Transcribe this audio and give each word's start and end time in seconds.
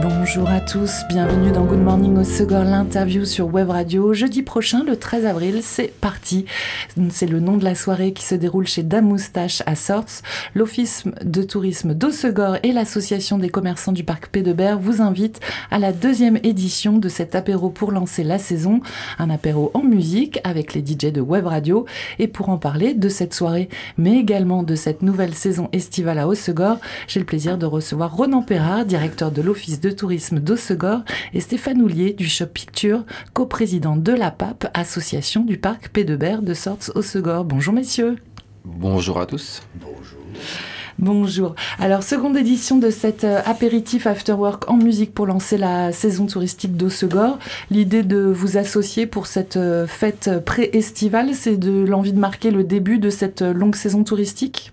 Bonjour 0.00 0.48
à 0.48 0.60
tous, 0.60 1.02
bienvenue 1.08 1.50
dans 1.50 1.64
Good 1.64 1.80
Morning 1.80 2.18
au 2.18 2.22
Segor, 2.22 2.62
l'interview 2.62 3.24
sur 3.24 3.52
Web 3.52 3.70
Radio. 3.70 4.14
Jeudi 4.14 4.42
prochain, 4.42 4.84
le 4.84 4.96
13 4.96 5.26
avril, 5.26 5.58
c'est 5.60 5.92
parti. 5.92 6.44
C'est 7.10 7.26
le 7.26 7.40
nom 7.40 7.56
de 7.56 7.64
la 7.64 7.74
soirée 7.74 8.12
qui 8.12 8.22
se 8.24 8.36
déroule 8.36 8.68
chez 8.68 8.84
Dame 8.84 9.06
Moustache 9.06 9.60
à 9.66 9.74
Sorts. 9.74 10.22
L'Office 10.54 11.02
de 11.24 11.42
tourisme 11.42 11.94
d'Ossegor 11.94 12.58
et 12.62 12.70
l'Association 12.70 13.38
des 13.38 13.48
commerçants 13.48 13.90
du 13.90 14.04
parc 14.04 14.28
P 14.28 14.42
de 14.42 14.54
vous 14.76 15.02
invitent 15.02 15.40
à 15.72 15.80
la 15.80 15.92
deuxième 15.92 16.38
édition 16.44 16.98
de 16.98 17.08
cet 17.08 17.34
apéro 17.34 17.68
pour 17.68 17.90
lancer 17.90 18.22
la 18.22 18.38
saison. 18.38 18.80
Un 19.18 19.30
apéro 19.30 19.72
en 19.74 19.82
musique 19.82 20.38
avec 20.44 20.74
les 20.74 20.80
DJ 20.80 21.12
de 21.12 21.20
Web 21.20 21.46
Radio. 21.46 21.86
Et 22.20 22.28
pour 22.28 22.50
en 22.50 22.58
parler 22.58 22.94
de 22.94 23.08
cette 23.08 23.34
soirée, 23.34 23.68
mais 23.96 24.16
également 24.16 24.62
de 24.62 24.76
cette 24.76 25.02
nouvelle 25.02 25.34
saison 25.34 25.68
estivale 25.72 26.20
à 26.20 26.28
Ossegor, 26.28 26.76
j'ai 27.08 27.18
le 27.18 27.26
plaisir 27.26 27.58
de 27.58 27.66
recevoir 27.66 28.14
Ronan 28.14 28.42
Perrard, 28.42 28.84
directeur 28.84 29.32
de 29.32 29.42
l'Office 29.42 29.80
de 29.80 29.87
tourisme 29.94 30.40
d'Ossegor, 30.40 31.02
et 31.34 31.40
Stéphane 31.40 31.82
Houlier 31.82 32.12
du 32.12 32.28
Shop 32.28 32.46
Picture, 32.46 33.04
coprésident 33.32 33.96
de 33.96 34.12
la 34.12 34.30
PAP, 34.30 34.70
association 34.74 35.44
du 35.44 35.58
parc 35.58 35.88
Pédebert 35.88 36.42
de 36.42 36.54
Sorts 36.54 36.90
Ossegor. 36.94 37.44
Bonjour 37.44 37.74
messieurs. 37.74 38.16
Bonjour 38.64 39.20
à 39.20 39.26
tous. 39.26 39.62
Bonjour. 39.80 40.18
Bonjour. 40.98 41.54
Alors, 41.78 42.02
seconde 42.02 42.36
édition 42.36 42.76
de 42.76 42.90
cet 42.90 43.22
euh, 43.22 43.40
apéritif 43.46 44.08
after 44.08 44.32
work 44.32 44.68
en 44.68 44.76
musique 44.76 45.14
pour 45.14 45.26
lancer 45.26 45.56
la 45.56 45.92
saison 45.92 46.26
touristique 46.26 46.76
d'Ossegor. 46.76 47.38
L'idée 47.70 48.02
de 48.02 48.18
vous 48.18 48.56
associer 48.56 49.06
pour 49.06 49.28
cette 49.28 49.56
euh, 49.56 49.86
fête 49.86 50.28
pré-estivale, 50.44 51.34
c'est 51.34 51.56
de 51.56 51.84
l'envie 51.84 52.12
de 52.12 52.18
marquer 52.18 52.50
le 52.50 52.64
début 52.64 52.98
de 52.98 53.10
cette 53.10 53.42
euh, 53.42 53.52
longue 53.52 53.76
saison 53.76 54.02
touristique? 54.02 54.72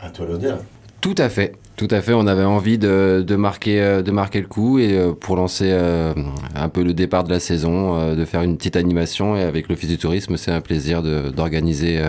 À 0.00 0.10
toi 0.10 0.26
l'honneur. 0.26 0.60
Tout 1.00 1.16
à 1.18 1.28
fait. 1.28 1.56
Tout 1.76 1.88
à 1.90 2.00
fait, 2.00 2.14
on 2.14 2.26
avait 2.26 2.44
envie 2.44 2.78
de, 2.78 3.36
marquer, 3.36 3.82
euh, 3.82 4.02
de 4.02 4.10
marquer 4.10 4.40
le 4.40 4.46
coup 4.46 4.78
et 4.78 4.94
euh, 4.94 5.12
pour 5.12 5.36
lancer 5.36 5.68
euh, 5.68 6.14
un 6.54 6.70
peu 6.70 6.82
le 6.82 6.94
départ 6.94 7.22
de 7.22 7.28
la 7.28 7.38
saison, 7.38 8.14
de 8.14 8.24
faire 8.24 8.40
une 8.40 8.56
petite 8.56 8.76
animation 8.76 9.36
et 9.36 9.42
avec 9.42 9.68
l'Office 9.68 9.90
du 9.90 9.98
tourisme, 9.98 10.38
c'est 10.38 10.50
un 10.50 10.62
plaisir 10.62 11.02
d'organiser 11.02 12.02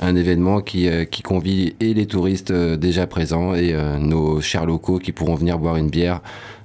un 0.00 0.16
événement 0.16 0.62
qui, 0.62 0.88
qui 1.10 1.22
convie 1.22 1.74
et 1.80 1.92
les 1.92 2.06
touristes 2.06 2.52
déjà 2.52 3.06
présents 3.06 3.54
et 3.54 3.74
nos 3.98 4.40
chers 4.40 4.64
locaux 4.64 4.98
qui 4.98 5.12
pourront 5.12 5.34
venir 5.34 5.58
boire 5.58 5.76
une 5.76 5.90
bière 5.90 6.20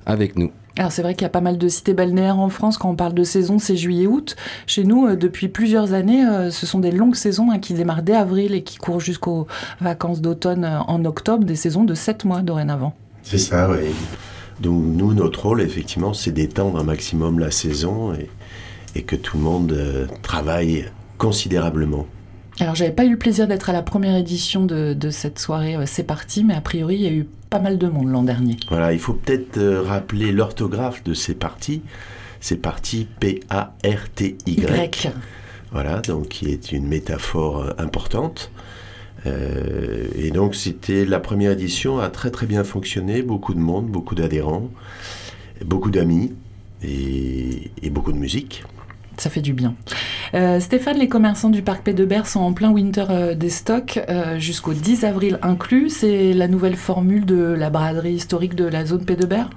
avec 0.06 0.38
nous. 0.38 0.52
Alors 0.78 0.92
c'est 0.92 1.02
vrai 1.02 1.16
qu'il 1.16 1.24
y 1.24 1.26
a 1.26 1.30
pas 1.30 1.42
mal 1.42 1.58
de 1.58 1.68
cités 1.68 1.94
balnéaires 1.94 2.40
en 2.40 2.50
France. 2.50 2.78
Quand 2.78 2.90
on 2.90 2.96
parle 2.96 3.16
de 3.16 3.24
saison, 3.24 3.58
c'est 3.58 3.76
juillet-août. 3.76 4.36
Chez 4.68 4.84
nous, 4.84 5.08
euh, 5.08 5.16
depuis 5.16 5.48
plusieurs 5.48 5.94
années, 5.94 6.26
euh, 6.26 6.52
ce 6.52 6.68
sont 6.68 6.80
des 6.80 6.92
longues 6.92 7.16
saisons 7.16 7.50
hein, 7.52 7.58
qui 7.58 7.74
démarrent 7.74 8.04
dès 8.04 8.14
avril 8.14 8.54
et 8.54 8.62
qui 8.62 8.78
courent 8.78 9.00
jusqu'aux 9.00 9.48
vacances 9.82 10.22
d'automne 10.22 10.66
euh, 10.66 10.80
en 10.82 11.04
octobre, 11.06 11.46
des 11.46 11.56
saisons 11.56 11.84
de 11.84 11.96
7 11.96 12.26
mois 12.26 12.42
dorénavant. 12.42 12.94
C'est 13.24 13.40
ça, 13.40 13.70
oui. 13.72 13.90
Donc 14.60 14.84
nous, 14.84 15.14
notre 15.14 15.48
rôle, 15.48 15.62
effectivement, 15.62 16.14
c'est 16.14 16.32
d'étendre 16.32 16.80
un 16.80 16.84
maximum 16.84 17.40
la 17.40 17.52
saison 17.52 18.14
et, 18.14 19.04
que 19.04 19.16
tout 19.16 19.38
le 19.38 19.44
monde 19.44 20.08
travaille 20.24 20.90
considérablement. 21.20 22.08
Alors 22.60 22.76
j'avais 22.76 22.92
pas 22.92 23.06
eu 23.06 23.12
le 23.12 23.18
plaisir 23.18 23.48
d'être 23.48 23.70
à 23.70 23.74
la 23.74 23.84
première 23.84 24.16
édition 24.16 24.66
de, 24.66 24.94
de 24.94 25.10
cette 25.10 25.38
soirée 25.40 25.76
C'est 25.86 26.04
parti, 26.04 26.44
mais 26.44 26.56
a 26.56 26.62
priori 26.62 26.96
il 26.96 27.02
y 27.02 27.08
a 27.08 27.12
eu 27.12 27.28
pas 27.50 27.60
mal 27.60 27.78
de 27.78 27.88
monde 27.88 28.10
l'an 28.10 28.24
dernier. 28.24 28.58
Voilà, 28.70 28.94
il 28.94 29.00
faut 29.00 29.14
peut-être 29.14 29.58
euh, 29.58 29.82
rappeler 29.82 30.32
l'orthographe 30.32 31.04
de 31.04 31.14
ces 31.14 31.34
parties. 31.34 31.82
C'est 32.40 32.58
parti 32.58 33.08
P-A-R-T-Y. 33.20 35.12
Voilà, 35.72 36.02
donc 36.02 36.30
qui 36.30 36.52
est 36.52 36.72
une 36.72 36.88
métaphore 36.88 37.64
euh, 37.64 37.72
importante. 37.78 38.52
Euh, 39.26 40.08
et 40.16 40.32
donc 40.32 40.56
c'était 40.56 41.06
la 41.06 41.20
première 41.20 41.52
édition 41.52 42.00
a 42.00 42.10
très 42.10 42.32
très 42.32 42.46
bien 42.46 42.64
fonctionné, 42.64 43.22
beaucoup 43.22 43.54
de 43.54 43.60
monde, 43.60 43.88
beaucoup 43.88 44.16
d'adhérents, 44.16 44.70
beaucoup 45.66 45.90
d'amis 45.90 46.34
et, 46.84 47.72
et 47.82 47.90
beaucoup 47.90 48.12
de 48.12 48.18
musique 48.18 48.64
ça 49.22 49.30
fait 49.30 49.42
du 49.42 49.54
bien. 49.54 49.76
Euh, 50.34 50.60
Stéphane, 50.60 50.98
les 50.98 51.08
commerçants 51.08 51.50
du 51.50 51.62
parc 51.62 51.84
Pédebert 51.84 52.28
sont 52.28 52.40
en 52.40 52.54
plein 52.54 52.72
winter 52.72 53.06
euh, 53.10 53.36
des 53.36 53.50
stocks 53.50 54.00
euh, 54.10 54.38
jusqu'au 54.40 54.74
10 54.74 55.06
avril 55.06 55.40
inclus. 55.42 55.90
C'est 55.90 56.34
la 56.34 56.48
nouvelle 56.48 56.76
formule 56.76 57.26
de 57.26 57.54
la 57.54 57.70
braderie 57.70 58.14
historique 58.14 58.56
de 58.56 58.66
la 58.66 58.86
zone 58.86 59.06
Pédebert 59.06 59.50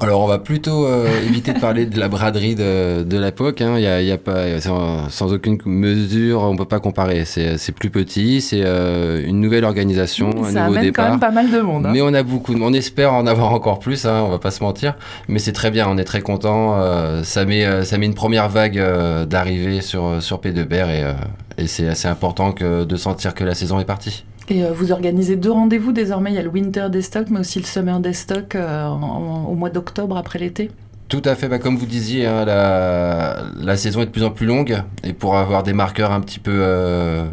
alors 0.00 0.20
on 0.20 0.26
va 0.26 0.38
plutôt 0.38 0.86
euh, 0.86 1.08
éviter 1.26 1.54
de 1.54 1.58
parler 1.58 1.86
de 1.86 1.98
la 1.98 2.08
braderie 2.08 2.54
de, 2.54 3.02
de 3.02 3.18
l'époque. 3.18 3.62
Hein. 3.62 3.78
Y 3.78 3.86
a, 3.86 4.02
y 4.02 4.12
a 4.12 4.18
pas, 4.18 4.60
sans, 4.60 5.08
sans, 5.08 5.32
aucune 5.32 5.58
mesure, 5.64 6.42
on 6.42 6.54
peut 6.56 6.66
pas 6.66 6.80
comparer. 6.80 7.24
C'est 7.24 7.72
plus 7.72 7.90
petit, 7.90 8.40
c'est 8.40 8.62
euh, 8.62 9.26
une 9.26 9.40
nouvelle 9.40 9.64
organisation, 9.64 10.44
un 10.44 10.50
ça 10.50 10.66
nouveau 10.66 10.80
départ. 10.80 11.06
quand 11.06 11.10
même 11.12 11.20
pas 11.20 11.30
mal 11.30 11.50
de 11.50 11.60
monde. 11.60 11.86
Hein. 11.86 11.90
Mais 11.92 12.02
on 12.02 12.12
a 12.12 12.22
beaucoup, 12.22 12.54
on 12.54 12.72
espère 12.74 13.14
en 13.14 13.26
avoir 13.26 13.52
encore 13.52 13.78
plus. 13.78 14.04
Hein, 14.04 14.22
on 14.26 14.28
va 14.28 14.38
pas 14.38 14.50
se 14.50 14.62
mentir. 14.62 14.96
Mais 15.28 15.38
c'est 15.38 15.52
très 15.52 15.70
bien, 15.70 15.88
on 15.88 15.96
est 15.96 16.04
très 16.04 16.20
content. 16.20 16.74
Euh, 16.76 17.22
ça 17.22 17.44
met, 17.46 17.84
ça 17.84 17.96
met 17.96 18.06
une 18.06 18.14
première 18.14 18.48
vague 18.48 18.82
d'arrivée 19.26 19.80
sur 19.80 20.22
sur 20.22 20.40
P2BR 20.40 20.88
et, 20.90 21.14
et 21.62 21.66
c'est 21.66 21.88
assez 21.88 22.08
important 22.08 22.52
que 22.52 22.84
de 22.84 22.96
sentir 22.96 23.34
que 23.34 23.44
la 23.44 23.54
saison 23.54 23.80
est 23.80 23.84
partie. 23.84 24.24
Et 24.48 24.64
euh, 24.64 24.72
vous 24.72 24.92
organisez 24.92 25.36
deux 25.36 25.50
rendez-vous 25.50 25.92
désormais. 25.92 26.30
Il 26.30 26.36
y 26.36 26.38
a 26.38 26.42
le 26.42 26.48
Winter 26.48 26.86
des 26.90 27.02
stocks, 27.02 27.28
mais 27.30 27.40
aussi 27.40 27.58
le 27.58 27.64
Summer 27.64 27.98
des 28.00 28.12
stocks 28.12 28.54
euh, 28.54 28.88
au 28.88 29.54
mois 29.54 29.70
d'octobre 29.70 30.16
après 30.16 30.38
l'été. 30.38 30.70
Tout 31.08 31.22
à 31.24 31.34
fait, 31.34 31.48
bah, 31.48 31.58
comme 31.58 31.76
vous 31.76 31.86
disiez, 31.86 32.26
hein, 32.26 32.44
la, 32.44 33.76
saison 33.76 34.02
est 34.02 34.06
de 34.06 34.10
plus 34.10 34.24
en 34.24 34.30
plus 34.30 34.46
longue 34.46 34.82
et 35.04 35.12
pour 35.12 35.36
avoir 35.36 35.62
des 35.62 35.72
marqueurs 35.72 36.10
un 36.10 36.20
petit 36.20 36.40
peu 36.40 36.52
euh, 36.52 37.26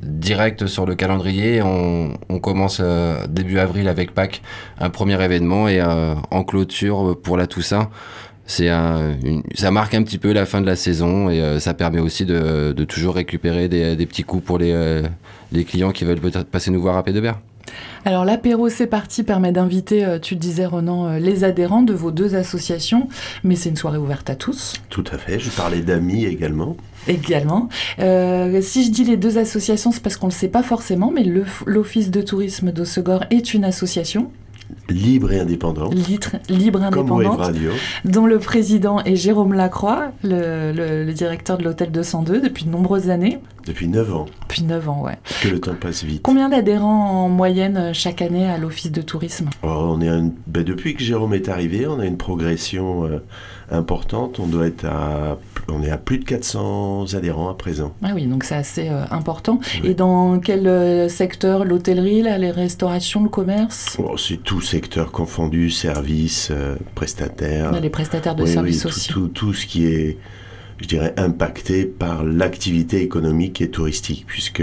directs 0.00 0.68
sur 0.68 0.86
le 0.86 0.94
calendrier, 0.94 1.60
on, 1.62 2.14
commence 2.40 2.80
début 3.28 3.58
avril 3.58 3.88
avec 3.88 4.14
Pâques, 4.14 4.42
un 4.78 4.90
premier 4.90 5.20
événement 5.20 5.66
et 5.66 5.82
en 5.82 6.44
clôture 6.44 7.18
pour 7.20 7.36
la 7.36 7.48
Toussaint. 7.48 7.90
C'est 8.46 8.70
ça 9.54 9.70
marque 9.70 9.94
un 9.94 10.02
petit 10.02 10.18
peu 10.18 10.32
la 10.32 10.46
fin 10.46 10.60
de 10.60 10.66
la 10.66 10.76
saison 10.76 11.30
et 11.30 11.58
ça 11.58 11.74
permet 11.74 12.00
aussi 12.00 12.24
de, 12.24 12.72
toujours 12.84 13.16
récupérer 13.16 13.68
des, 13.68 13.96
des, 13.96 14.06
petits 14.06 14.22
coups 14.22 14.44
pour 14.44 14.58
les, 14.58 15.02
les 15.52 15.64
clients 15.64 15.90
qui 15.90 16.04
veulent 16.04 16.20
peut-être 16.20 16.46
passer 16.46 16.70
nous 16.70 16.80
voir 16.80 16.96
à 16.96 17.02
Pédebert. 17.02 17.38
Alors 18.04 18.24
l'apéro 18.24 18.68
c'est 18.68 18.86
parti 18.86 19.22
permet 19.22 19.52
d'inviter, 19.52 20.04
euh, 20.04 20.18
tu 20.18 20.36
disais 20.36 20.66
Ronan, 20.66 21.06
euh, 21.08 21.18
les 21.18 21.44
adhérents 21.44 21.82
de 21.82 21.92
vos 21.92 22.12
deux 22.12 22.34
associations, 22.34 23.08
mais 23.42 23.56
c'est 23.56 23.68
une 23.68 23.76
soirée 23.76 23.98
ouverte 23.98 24.30
à 24.30 24.36
tous. 24.36 24.74
Tout 24.90 25.04
à 25.12 25.18
fait, 25.18 25.38
je 25.38 25.50
parlais 25.50 25.80
d'amis 25.80 26.24
également. 26.24 26.76
Également. 27.08 27.68
Euh, 27.98 28.60
si 28.62 28.84
je 28.84 28.90
dis 28.90 29.04
les 29.04 29.16
deux 29.16 29.38
associations, 29.38 29.90
c'est 29.92 30.02
parce 30.02 30.16
qu'on 30.16 30.26
ne 30.26 30.32
le 30.32 30.36
sait 30.36 30.48
pas 30.48 30.62
forcément, 30.62 31.12
mais 31.12 31.24
l'Office 31.66 32.10
de 32.10 32.20
tourisme 32.20 32.72
d'Ossegor 32.72 33.24
est 33.30 33.54
une 33.54 33.64
association 33.64 34.30
libre 34.88 35.32
et 35.32 35.40
indépendante. 35.40 35.94
Libre, 36.48 36.82
indépendante. 36.82 37.52
Dont 38.04 38.26
le 38.26 38.38
président 38.38 39.00
est 39.00 39.16
Jérôme 39.16 39.52
Lacroix, 39.52 40.12
le, 40.22 41.10
directeur 41.12 41.58
de 41.58 41.64
l'hôtel 41.64 41.90
202 41.90 42.40
depuis 42.40 42.64
de 42.64 42.70
nombreuses 42.70 43.10
années. 43.10 43.38
Depuis 43.66 43.88
9 43.88 44.14
ans. 44.14 44.26
Depuis 44.42 44.62
9 44.62 44.88
ans, 44.88 45.02
ouais. 45.02 45.18
Que 45.42 45.48
le 45.48 45.58
temps 45.58 45.74
passe 45.74 46.04
vite. 46.04 46.20
Combien 46.22 46.48
d'adhérents 46.48 47.24
en 47.24 47.28
moyenne 47.28 47.76
euh, 47.76 47.92
chaque 47.92 48.22
année 48.22 48.48
à 48.48 48.58
l'office 48.58 48.92
de 48.92 49.02
tourisme? 49.02 49.50
On 49.64 50.00
est 50.00 50.08
ben, 50.46 50.62
Depuis 50.62 50.94
que 50.94 51.02
Jérôme 51.02 51.34
est 51.34 51.48
arrivé, 51.48 51.84
on 51.88 51.98
a 51.98 52.06
une 52.06 52.16
progression 52.16 53.06
euh, 53.06 53.18
importante. 53.72 54.38
On 54.38 54.46
doit 54.46 54.68
être 54.68 54.84
à, 54.84 55.38
on 55.68 55.82
est 55.82 55.90
à 55.90 55.98
plus 55.98 56.18
de 56.18 56.24
400 56.24 57.14
adhérents 57.14 57.48
à 57.50 57.54
présent. 57.54 57.92
Ah 58.04 58.12
oui, 58.14 58.26
donc 58.26 58.44
c'est 58.44 58.54
assez 58.54 58.88
euh, 58.88 59.02
important. 59.10 59.58
Et 59.82 59.94
dans 59.94 60.38
quel 60.38 61.10
secteur? 61.10 61.64
L'hôtellerie, 61.64 62.22
les 62.22 62.52
restaurations, 62.52 63.24
le 63.24 63.28
commerce? 63.28 63.96
Oh, 63.98 64.16
C'est 64.16 64.44
tout 64.44 64.60
secteur 64.60 65.10
confondu, 65.10 65.70
services, 65.70 66.52
prestataires. 66.94 67.72
les 67.80 67.90
prestataires 67.90 68.36
de 68.36 68.46
services 68.46 68.86
aussi. 68.86 69.08
tout, 69.08 69.26
tout 69.26 69.54
ce 69.54 69.66
qui 69.66 69.86
est 69.86 70.18
je 70.78 70.86
dirais, 70.86 71.14
impacté 71.16 71.84
par 71.84 72.24
l'activité 72.24 73.02
économique 73.02 73.60
et 73.60 73.70
touristique, 73.70 74.24
puisque, 74.26 74.62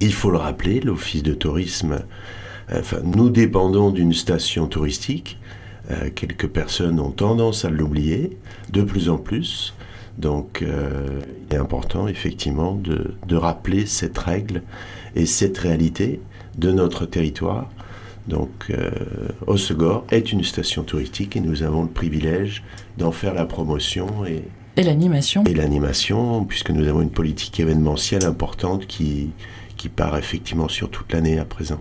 il 0.00 0.12
faut 0.12 0.30
le 0.30 0.38
rappeler, 0.38 0.80
l'Office 0.80 1.22
de 1.22 1.34
tourisme, 1.34 2.00
enfin, 2.70 2.98
nous 3.04 3.30
dépendons 3.30 3.90
d'une 3.90 4.12
station 4.12 4.66
touristique. 4.66 5.38
Euh, 5.90 6.10
quelques 6.14 6.48
personnes 6.48 6.98
ont 6.98 7.10
tendance 7.10 7.64
à 7.64 7.70
l'oublier, 7.70 8.36
de 8.72 8.82
plus 8.82 9.08
en 9.08 9.18
plus. 9.18 9.74
Donc, 10.18 10.62
euh, 10.62 11.20
il 11.48 11.54
est 11.54 11.58
important, 11.58 12.08
effectivement, 12.08 12.74
de, 12.74 13.14
de, 13.26 13.36
rappeler 13.36 13.84
cette 13.84 14.16
règle 14.16 14.62
et 15.14 15.26
cette 15.26 15.58
réalité 15.58 16.20
de 16.56 16.70
notre 16.70 17.04
territoire. 17.04 17.70
Donc, 18.28 18.50
euh, 18.70 18.90
Osegor 19.46 20.06
est 20.10 20.32
une 20.32 20.44
station 20.44 20.84
touristique 20.84 21.36
et 21.36 21.40
nous 21.40 21.62
avons 21.62 21.82
le 21.82 21.88
privilège 21.88 22.62
d'en 22.96 23.12
faire 23.12 23.34
la 23.34 23.44
promotion 23.44 24.24
et, 24.24 24.44
et 24.76 24.82
l'animation. 24.82 25.44
Et 25.44 25.54
l'animation, 25.54 26.44
puisque 26.44 26.70
nous 26.70 26.86
avons 26.88 27.02
une 27.02 27.10
politique 27.10 27.60
événementielle 27.60 28.24
importante 28.24 28.86
qui, 28.86 29.30
qui 29.76 29.88
part 29.88 30.16
effectivement 30.16 30.68
sur 30.68 30.90
toute 30.90 31.12
l'année 31.12 31.38
à 31.38 31.44
présent. 31.44 31.80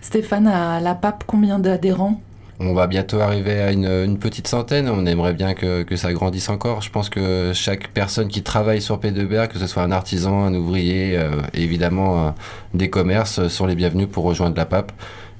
Stéphane, 0.00 0.46
à 0.46 0.80
la 0.80 0.94
PAP, 0.94 1.24
combien 1.26 1.58
d'adhérents? 1.58 2.20
On 2.60 2.74
va 2.74 2.88
bientôt 2.88 3.20
arriver 3.20 3.60
à 3.60 3.70
une, 3.70 4.18
petite 4.18 4.48
centaine. 4.48 4.88
On 4.88 5.06
aimerait 5.06 5.32
bien 5.32 5.54
que, 5.54 5.84
ça 5.94 6.12
grandisse 6.12 6.48
encore. 6.48 6.82
Je 6.82 6.90
pense 6.90 7.08
que 7.08 7.52
chaque 7.54 7.88
personne 7.88 8.26
qui 8.26 8.42
travaille 8.42 8.82
sur 8.82 8.98
P2BR, 8.98 9.46
que 9.46 9.58
ce 9.58 9.66
soit 9.68 9.84
un 9.84 9.92
artisan, 9.92 10.44
un 10.44 10.54
ouvrier, 10.54 11.16
euh, 11.16 11.30
évidemment 11.54 12.26
euh, 12.26 12.30
des 12.74 12.90
commerces, 12.90 13.46
sont 13.46 13.66
les 13.66 13.76
bienvenus 13.76 14.08
pour 14.10 14.24
rejoindre 14.24 14.56
la 14.56 14.66
PAP 14.66 14.90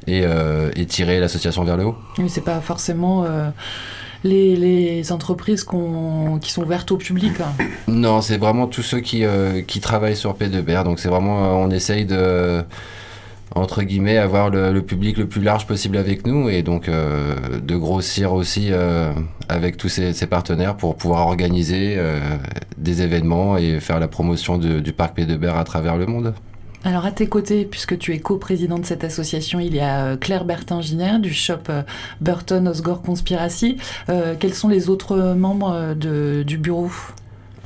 et, 0.07 0.23
euh, 0.25 0.71
tirer 0.87 1.19
l'association 1.19 1.65
vers 1.65 1.77
le 1.77 1.87
haut. 1.87 1.97
Oui, 2.19 2.29
c'est 2.29 2.45
pas 2.45 2.61
forcément. 2.61 3.27
Les, 4.25 5.13
entreprises 5.13 5.65
qui 5.65 6.51
sont 6.51 6.63
ouvertes 6.63 6.91
au 6.91 6.97
public 6.97 7.33
hein. 7.41 7.65
Non, 7.87 8.21
c'est 8.21 8.37
vraiment 8.37 8.67
tous 8.67 8.83
ceux 8.83 9.01
qui, 9.01 9.25
qui 9.67 9.81
travaillent 9.81 10.17
sur 10.17 10.35
P2BR. 10.35 10.85
Donc 10.85 10.99
c'est 10.99 11.09
vraiment, 11.09 11.61
on 11.63 11.71
essaye 11.71 12.05
de, 12.05 12.65
entre 13.55 13.83
guillemets, 13.83 14.19
avoir 14.19 14.51
le, 14.51 14.81
public 14.83 15.17
le 15.19 15.27
plus 15.27 15.43
large 15.43 15.67
possible 15.67 15.97
avec 15.97 16.27
nous 16.27 16.49
et 16.49 16.63
donc 16.63 16.89
euh, 16.89 17.35
de 17.61 17.77
grossir 17.77 18.33
aussi 18.33 18.69
euh, 18.71 19.13
avec 19.49 19.77
tous 19.77 19.89
ces, 19.89 20.27
partenaires 20.27 20.77
pour 20.77 20.97
pouvoir 20.97 21.27
organiser 21.27 21.95
euh, 21.97 22.21
des 22.77 23.03
événements 23.03 23.57
et 23.57 23.81
faire 23.81 24.01
la 24.01 24.09
promotion 24.09 24.59
du 24.59 24.93
parc 24.93 25.17
P 25.17 25.25
de 25.25 25.49
à 25.49 25.65
travers 25.65 25.97
le 25.97 26.07
monde. 26.07 26.35
Alors 26.89 27.05
à 27.05 27.11
tes 27.11 27.27
côtés, 27.27 27.67
puisque 27.67 27.99
tu 27.99 28.15
es 28.15 28.19
co-président 28.19 28.79
de 28.79 28.87
cette 28.87 29.05
association, 29.05 29.61
il 29.61 29.75
y 29.75 29.81
a 29.81 30.17
Claire 30.17 30.47
Bertin-Giner 30.47 31.19
du 31.21 31.35
shop 31.35 31.69
Burton 32.23 32.67
Osgore 32.67 33.03
Conspiracy. 33.03 33.77
quels 34.07 34.55
sont 34.55 34.69
les 34.69 34.89
autres 34.89 35.35
membres 35.35 35.95
du 35.95 36.57
bureau? 36.57 36.91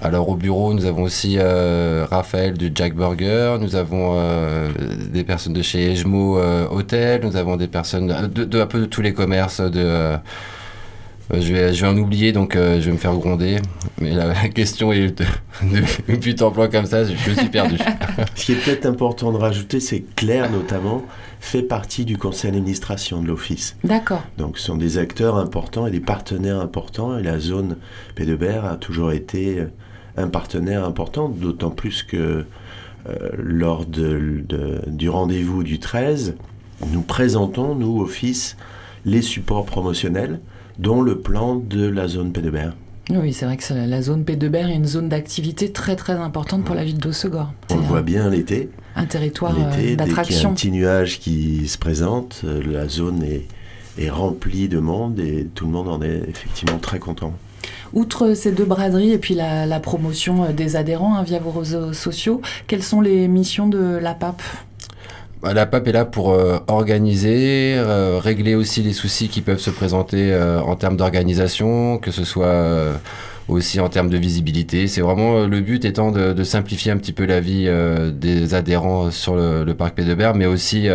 Alors 0.03 0.29
au 0.29 0.35
bureau, 0.35 0.75
nous 0.75 0.85
avons 0.85 1.05
aussi 1.05 1.37
euh, 1.39 2.05
Raphaël 2.11 2.59
du 2.59 2.73
Jack 2.75 2.97
Burger, 2.97 3.59
nous 3.61 3.77
avons 3.77 4.15
euh, 4.17 4.73
des 5.13 5.23
personnes 5.23 5.53
de 5.53 5.63
chez 5.63 5.95
euh, 6.05 6.67
Hotel, 6.69 7.21
nous 7.23 7.37
avons 7.37 7.57
des 7.57 7.69
personnes 7.69 8.09
de, 8.09 8.61
un 8.61 8.67
peu 8.67 8.81
de 8.81 8.87
tous 8.87 9.01
les 9.01 9.13
commerces. 9.13 9.61
De, 9.61 10.17
je, 11.33 11.53
vais, 11.53 11.73
je 11.73 11.83
vais 11.83 11.91
en 11.91 11.97
oublier, 11.97 12.33
donc 12.33 12.55
je 12.55 12.81
vais 12.81 12.93
me 12.93 12.97
faire 12.97 13.15
gronder. 13.17 13.59
Mais 14.01 14.13
la, 14.13 14.35
question 14.49 14.93
est 14.93 15.19
de, 15.19 15.25
de, 16.09 16.17
but 16.17 16.43
emploi 16.43 16.69
comme 16.69 16.87
ça, 16.87 17.05
je, 17.05 17.15
suis 17.15 17.49
perdu. 17.49 17.77
Ce 18.35 18.45
qui 18.45 18.53
est 18.53 18.57
peut-être 18.57 18.87
important 18.87 19.33
de 19.33 19.39
rajouter, 19.39 19.81
c'est 19.81 20.01
que 20.01 20.15
Claire 20.15 20.51
notamment 20.51 21.05
fait 21.41 21.63
partie 21.63 22.05
du 22.05 22.17
conseil 22.19 22.53
d'administration 22.53 23.23
de 23.23 23.29
l'office. 23.29 23.77
D'accord. 23.85 24.23
Donc 24.39 24.59
ce 24.59 24.67
sont 24.67 24.77
des 24.77 24.99
acteurs 24.99 25.37
importants 25.37 25.87
et 25.87 25.91
des 25.91 26.01
partenaires 26.01 26.61
importants 26.61 27.19
et 27.19 27.23
la 27.23 27.39
zone 27.39 27.77
p 28.15 28.27
2 28.27 28.39
a 28.49 28.77
toujours 28.77 29.13
été 29.13 29.65
un 30.17 30.29
partenaire 30.29 30.85
important, 30.85 31.29
d'autant 31.29 31.71
plus 31.71 32.03
que 32.03 32.45
euh, 33.09 33.31
lors 33.37 33.87
de, 33.87 34.45
du 34.87 35.09
rendez-vous 35.09 35.63
du 35.63 35.79
13, 35.79 36.37
nous 36.93 37.03
présentons, 37.03 37.75
nous, 37.75 38.01
Office, 38.01 38.57
les 39.05 39.23
supports 39.23 39.67
promotionnels, 39.67 40.41
dont 40.79 41.03
le 41.03 41.19
plan 41.19 41.57
de 41.57 41.87
la 41.87 42.09
zone 42.09 42.33
p 42.33 42.41
2 42.41 42.53
Oui, 43.11 43.33
c'est 43.33 43.47
vrai 43.47 43.57
que 43.57 43.73
la 43.73 44.03
zone 44.03 44.25
p 44.25 44.37
2 44.37 44.55
est 44.55 44.75
une 44.75 44.87
zone 44.87 45.09
d'activité 45.09 45.73
très 45.73 45.97
très 45.97 46.15
importante 46.15 46.65
pour 46.65 46.75
la 46.75 46.85
ville 46.85 46.99
d'Ossegor. 46.99 47.53
On 47.71 47.77
le 47.77 47.83
voit 47.83 48.03
bien 48.03 48.29
l'été. 48.31 48.71
Un 48.97 49.07
territoire 49.07 49.55
d'attraction. 49.55 49.97
Dès 49.97 50.23
qu'il 50.25 50.37
y 50.37 50.45
a 50.45 50.49
un 50.49 50.55
petit 50.55 50.71
nuage 50.71 51.19
qui 51.19 51.69
se 51.69 51.79
présente, 51.79 52.43
euh, 52.45 52.63
la 52.71 52.89
zone 52.89 53.23
est, 53.23 53.47
est 53.99 54.11
remplie 54.11 54.69
de 54.69 54.79
monde 54.79 55.19
et 55.19 55.49
tout 55.55 55.65
le 55.67 55.73
monde 55.73 55.89
en 55.89 56.03
est 56.03 56.23
effectivement 56.29 56.79
très 56.79 56.99
content. 56.99 57.33
Outre 57.93 58.35
ces 58.35 58.53
deux 58.53 58.65
braderies 58.65 59.13
et 59.13 59.19
puis 59.19 59.35
la, 59.35 59.81
promotion 59.81 60.45
euh, 60.45 60.53
des 60.53 60.77
adhérents 60.77 61.17
hein, 61.17 61.23
via 61.23 61.39
vos 61.39 61.51
réseaux 61.51 61.93
sociaux, 61.93 62.41
quelles 62.67 62.83
sont 62.83 63.01
les 63.01 63.29
missions 63.29 63.69
de 63.69 63.99
la 64.01 64.15
PAP 64.15 64.43
la 65.43 65.67
PAP 65.67 65.89
est 65.89 65.93
là 65.93 66.05
pour 66.05 66.33
euh, 66.33 66.59
organiser, 66.69 67.75
euh, 67.77 68.19
régler 68.23 68.55
aussi 68.55 68.83
les 68.83 68.93
soucis 68.93 69.29
qui 69.29 69.41
peuvent 69.41 69.59
se 69.59 69.71
présenter 69.71 70.35
en 70.35 70.77
termes 70.77 70.97
d'organisation, 70.97 71.99
que 71.99 72.11
ce 72.11 72.25
soit 72.25 72.93
aussi 73.49 73.81
en 73.81 73.89
termes 73.89 74.11
de 74.11 74.19
visibilité. 74.19 74.87
C'est 74.87 75.01
vraiment 75.01 75.47
le 75.47 75.61
but 75.61 75.85
étant 75.85 76.13
de, 76.13 76.45
simplifier 76.45 76.93
un 76.93 76.97
petit 76.97 77.13
peu 77.13 77.25
la 77.25 77.41
vie 77.41 77.69
des 78.13 78.55
adhérents 78.55 79.11
sur 79.11 79.37
le, 79.37 79.65
le 79.65 79.75
parc 79.75 79.95
P 79.95 80.05
de 80.05 80.15
mais 80.35 80.47
aussi 80.47 80.89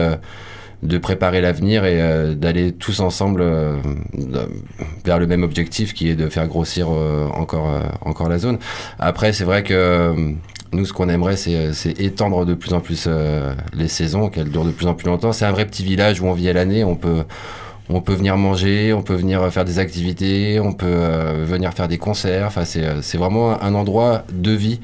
de 0.84 0.98
préparer 0.98 1.42
l'avenir 1.42 1.86
et 1.86 2.02
euh, 2.02 2.36
d'aller 2.36 2.72
tous 2.72 3.00
ensemble 3.00 3.42
euh, 3.42 3.78
vers 5.06 5.20
le 5.20 5.28
même 5.28 5.44
objectif 5.44 5.94
qui 5.94 6.10
est 6.10 6.16
de 6.16 6.30
faire 6.30 6.48
grossir 6.48 6.88
euh, 6.92 7.28
encore, 7.34 7.70
encore 8.02 8.30
la 8.30 8.38
zone. 8.38 8.60
Après, 9.00 9.34
c'est 9.34 9.44
vrai 9.44 9.64
que 9.64 10.14
nous, 10.77 10.85
ce 10.85 10.94
qu'on 10.94 11.09
aimerait, 11.09 11.35
c'est 11.35 12.00
étendre 12.00 12.45
de 12.45 12.53
plus 12.53 12.74
en 12.74 12.79
plus 12.79 13.09
les 13.74 13.88
saisons, 13.89 14.29
qu'elles 14.29 14.50
durent 14.50 14.65
de 14.65 14.71
plus 14.71 14.88
en 14.88 14.94
plus 14.94 15.07
longtemps. 15.07 15.33
C'est 15.33 15.45
un 15.45 15.51
vrai 15.51 15.65
petit 15.65 15.83
village 15.83 16.21
où 16.21 16.25
on 16.27 16.33
vit 16.33 16.47
à 16.47 16.53
l'année, 16.53 16.83
on 16.83 16.95
peut... 16.95 17.24
Venir 17.89 18.35
manger, 18.35 18.91
on 18.91 19.01
peut 19.01 19.15
venir 19.15 19.50
faire 19.50 19.63
des 19.63 19.79
activités, 19.79 20.59
on 20.59 20.74
peut 20.74 21.45
venir 21.45 21.74
faire 21.74 21.88
des 21.88 21.97
concerts. 21.97 22.51
C'est 22.65 23.18
vraiment 23.18 23.63
un 23.63 23.74
endroit 23.75 24.25
de 24.29 24.51
vie 24.51 24.81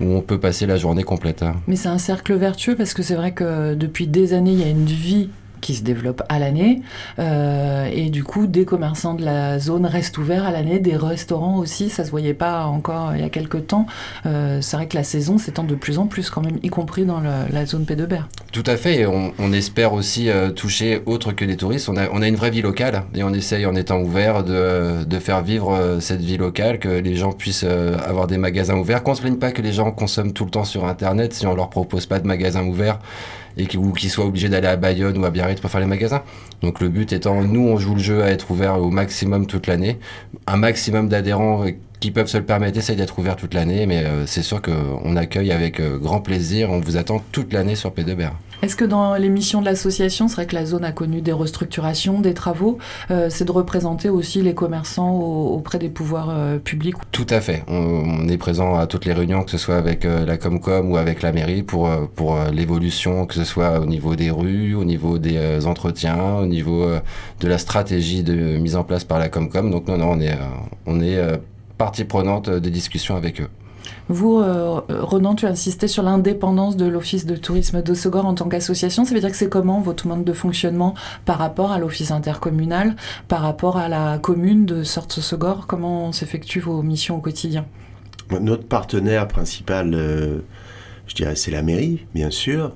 où 0.00 0.06
on 0.06 0.22
peut 0.22 0.40
passer 0.40 0.64
la 0.64 0.78
journée 0.78 1.02
complète. 1.02 1.42
Hein. 1.42 1.56
Mais 1.66 1.76
c'est 1.76 1.90
un 1.90 1.98
cercle 1.98 2.34
vertueux 2.34 2.74
parce 2.74 2.94
que 2.94 3.02
c'est 3.02 3.14
vrai 3.14 3.32
que 3.32 3.74
depuis 3.74 4.06
des 4.06 4.32
années, 4.32 4.52
il 4.52 4.60
y 4.60 4.64
a 4.64 4.70
une 4.70 4.86
vie 4.86 5.28
qui 5.60 5.74
se 5.74 5.82
développe 5.82 6.22
à 6.28 6.38
l'année. 6.38 6.82
Euh, 7.18 7.88
et 7.92 8.10
du 8.10 8.24
coup, 8.24 8.46
des 8.46 8.64
commerçants 8.64 9.14
de 9.14 9.24
la 9.24 9.58
zone 9.58 9.86
restent 9.86 10.18
ouverts 10.18 10.44
à 10.44 10.50
l'année, 10.50 10.78
des 10.78 10.96
restaurants 10.96 11.58
aussi, 11.58 11.90
ça 11.90 12.04
se 12.04 12.10
voyait 12.10 12.34
pas 12.34 12.66
encore 12.66 13.14
il 13.14 13.20
y 13.20 13.24
a 13.24 13.28
quelques 13.28 13.66
temps. 13.66 13.86
Euh, 14.26 14.60
c'est 14.60 14.76
vrai 14.76 14.86
que 14.86 14.96
la 14.96 15.04
saison 15.04 15.38
s'étend 15.38 15.64
de 15.64 15.74
plus 15.74 15.98
en 15.98 16.06
plus 16.06 16.30
quand 16.30 16.42
même, 16.42 16.58
y 16.62 16.68
compris 16.68 17.04
dans 17.04 17.20
la 17.20 17.66
zone 17.66 17.84
P 17.84 17.96
de 17.96 18.06
Berre. 18.06 18.28
Tout 18.52 18.64
à 18.66 18.76
fait, 18.76 19.00
et 19.00 19.06
on, 19.06 19.52
espère 19.52 19.92
aussi 19.92 20.28
euh, 20.28 20.50
toucher 20.50 21.02
autre 21.06 21.32
que 21.32 21.44
les 21.44 21.56
touristes. 21.56 21.88
On 21.88 21.96
a, 21.96 22.26
une 22.26 22.36
vraie 22.36 22.50
vie 22.50 22.62
locale 22.62 23.04
et 23.14 23.22
on 23.22 23.32
essaye 23.32 23.64
en 23.66 23.74
étant 23.74 24.00
ouvert 24.00 24.42
de, 24.42 25.18
faire 25.20 25.42
vivre 25.42 25.98
cette 26.00 26.20
vie 26.20 26.36
locale, 26.36 26.78
que 26.78 26.88
les 26.88 27.16
gens 27.16 27.32
puissent 27.32 27.64
avoir 27.64 28.26
des 28.26 28.38
magasins 28.38 28.76
ouverts, 28.76 29.02
qu'on 29.02 29.14
se 29.14 29.20
plaigne 29.20 29.36
pas 29.36 29.52
que 29.52 29.62
les 29.62 29.72
gens 29.72 29.90
consomment 29.92 30.32
tout 30.32 30.44
le 30.44 30.50
temps 30.50 30.64
sur 30.64 30.84
Internet 30.84 31.32
si 31.32 31.46
on 31.46 31.54
leur 31.54 31.70
propose 31.70 32.06
pas 32.06 32.18
de 32.18 32.26
magasins 32.26 32.64
ouverts 32.64 32.98
et 33.56 33.66
qui, 33.66 33.76
ou 33.76 33.92
qu'ils 33.92 34.10
soient 34.10 34.26
obligés 34.26 34.48
d'aller 34.48 34.68
à 34.68 34.76
Bayonne 34.76 35.18
ou 35.18 35.24
à 35.24 35.30
Biarritz 35.30 35.60
pour 35.60 35.70
faire 35.70 35.80
les 35.80 35.86
magasins. 35.86 36.22
Donc 36.62 36.80
le 36.80 36.88
but 36.88 37.12
étant, 37.12 37.42
nous 37.42 37.60
on 37.60 37.78
joue 37.78 37.94
le 37.94 38.00
jeu 38.00 38.22
à 38.22 38.30
être 38.30 38.50
ouvert 38.50 38.80
au 38.80 38.90
maximum 38.90 39.46
toute 39.46 39.66
l'année, 39.66 39.98
un 40.46 40.56
maximum 40.56 41.08
d'adhérents 41.08 41.64
qui 42.00 42.10
peuvent 42.10 42.26
se 42.26 42.38
le 42.38 42.44
permettre 42.44 42.78
essayent 42.78 42.96
d'être 42.96 43.18
ouverts 43.18 43.36
toute 43.36 43.54
l'année, 43.54 43.86
mais 43.86 44.04
euh, 44.04 44.26
c'est 44.26 44.42
sûr 44.42 44.60
qu'on 44.60 45.16
accueille 45.16 45.50
avec 45.50 45.80
euh, 45.80 45.98
grand 45.98 46.20
plaisir, 46.20 46.70
on 46.70 46.80
vous 46.80 46.96
attend 46.96 47.22
toute 47.32 47.52
l'année 47.52 47.74
sur 47.74 47.90
P2BR. 47.90 48.32
Est-ce 48.66 48.74
que 48.74 48.84
dans 48.84 49.14
les 49.14 49.28
missions 49.28 49.60
de 49.60 49.64
l'association, 49.64 50.26
c'est 50.26 50.34
vrai 50.34 50.46
que 50.46 50.56
la 50.56 50.66
zone 50.66 50.82
a 50.82 50.90
connu 50.90 51.20
des 51.20 51.30
restructurations, 51.30 52.20
des 52.20 52.34
travaux, 52.34 52.78
euh, 53.12 53.28
c'est 53.30 53.44
de 53.44 53.52
représenter 53.52 54.08
aussi 54.08 54.42
les 54.42 54.54
commerçants 54.54 55.12
auprès 55.12 55.78
des 55.78 55.88
pouvoirs 55.88 56.30
euh, 56.30 56.58
publics 56.58 56.96
Tout 57.12 57.28
à 57.30 57.40
fait. 57.40 57.62
On, 57.68 58.26
est 58.26 58.36
présent 58.38 58.74
à 58.74 58.88
toutes 58.88 59.04
les 59.04 59.12
réunions, 59.12 59.44
que 59.44 59.52
ce 59.52 59.56
soit 59.56 59.76
avec 59.76 60.04
euh, 60.04 60.26
la 60.26 60.36
Comcom 60.36 60.90
ou 60.90 60.96
avec 60.96 61.22
la 61.22 61.30
mairie, 61.30 61.62
pour, 61.62 61.88
pour 62.16 62.40
l'évolution, 62.52 63.24
que 63.26 63.34
ce 63.34 63.44
soit 63.44 63.78
au 63.78 63.86
niveau 63.86 64.16
des 64.16 64.32
rues, 64.32 64.74
au 64.74 64.84
niveau 64.84 65.18
des 65.18 65.64
entretiens, 65.64 66.34
au 66.38 66.46
niveau 66.46 66.88
de 67.38 67.46
la 67.46 67.58
stratégie 67.58 68.24
de 68.24 68.58
mise 68.58 68.74
en 68.74 68.82
place 68.82 69.04
par 69.04 69.20
la 69.20 69.28
Comcom. 69.28 69.70
Donc 69.70 69.86
non, 69.86 69.96
non, 69.96 70.10
on 70.10 70.20
est, 70.20 70.36
on 70.86 71.00
est 71.00 71.20
partie 71.78 72.02
prenante 72.02 72.50
des 72.50 72.70
discussions 72.70 73.14
avec 73.14 73.40
eux. 73.40 73.48
Vous, 74.08 74.38
euh, 74.38 74.80
Renan, 74.88 75.34
tu 75.34 75.46
as 75.46 75.48
insisté 75.48 75.88
sur 75.88 76.04
l'indépendance 76.04 76.76
de 76.76 76.86
l'Office 76.86 77.26
de 77.26 77.34
tourisme 77.34 77.82
d'Ossegor 77.82 78.24
en 78.24 78.34
tant 78.34 78.48
qu'association. 78.48 79.04
Ça 79.04 79.14
veut 79.14 79.20
dire 79.20 79.30
que 79.30 79.36
c'est 79.36 79.48
comment 79.48 79.80
votre 79.80 80.06
mode 80.06 80.22
de 80.22 80.32
fonctionnement 80.32 80.94
par 81.24 81.38
rapport 81.38 81.72
à 81.72 81.78
l'Office 81.78 82.12
intercommunal, 82.12 82.94
par 83.26 83.40
rapport 83.40 83.76
à 83.76 83.88
la 83.88 84.18
commune 84.18 84.64
de 84.64 84.84
Sortes-Ossegor 84.84 85.66
Comment 85.66 86.12
s'effectuent 86.12 86.60
vos 86.60 86.82
missions 86.82 87.16
au 87.16 87.20
quotidien? 87.20 87.66
Notre 88.40 88.66
partenaire 88.66 89.26
principal, 89.26 89.92
euh, 89.94 90.38
je 91.08 91.14
dirais, 91.14 91.34
c'est 91.34 91.50
la 91.50 91.62
mairie, 91.62 92.06
bien 92.14 92.30
sûr, 92.30 92.72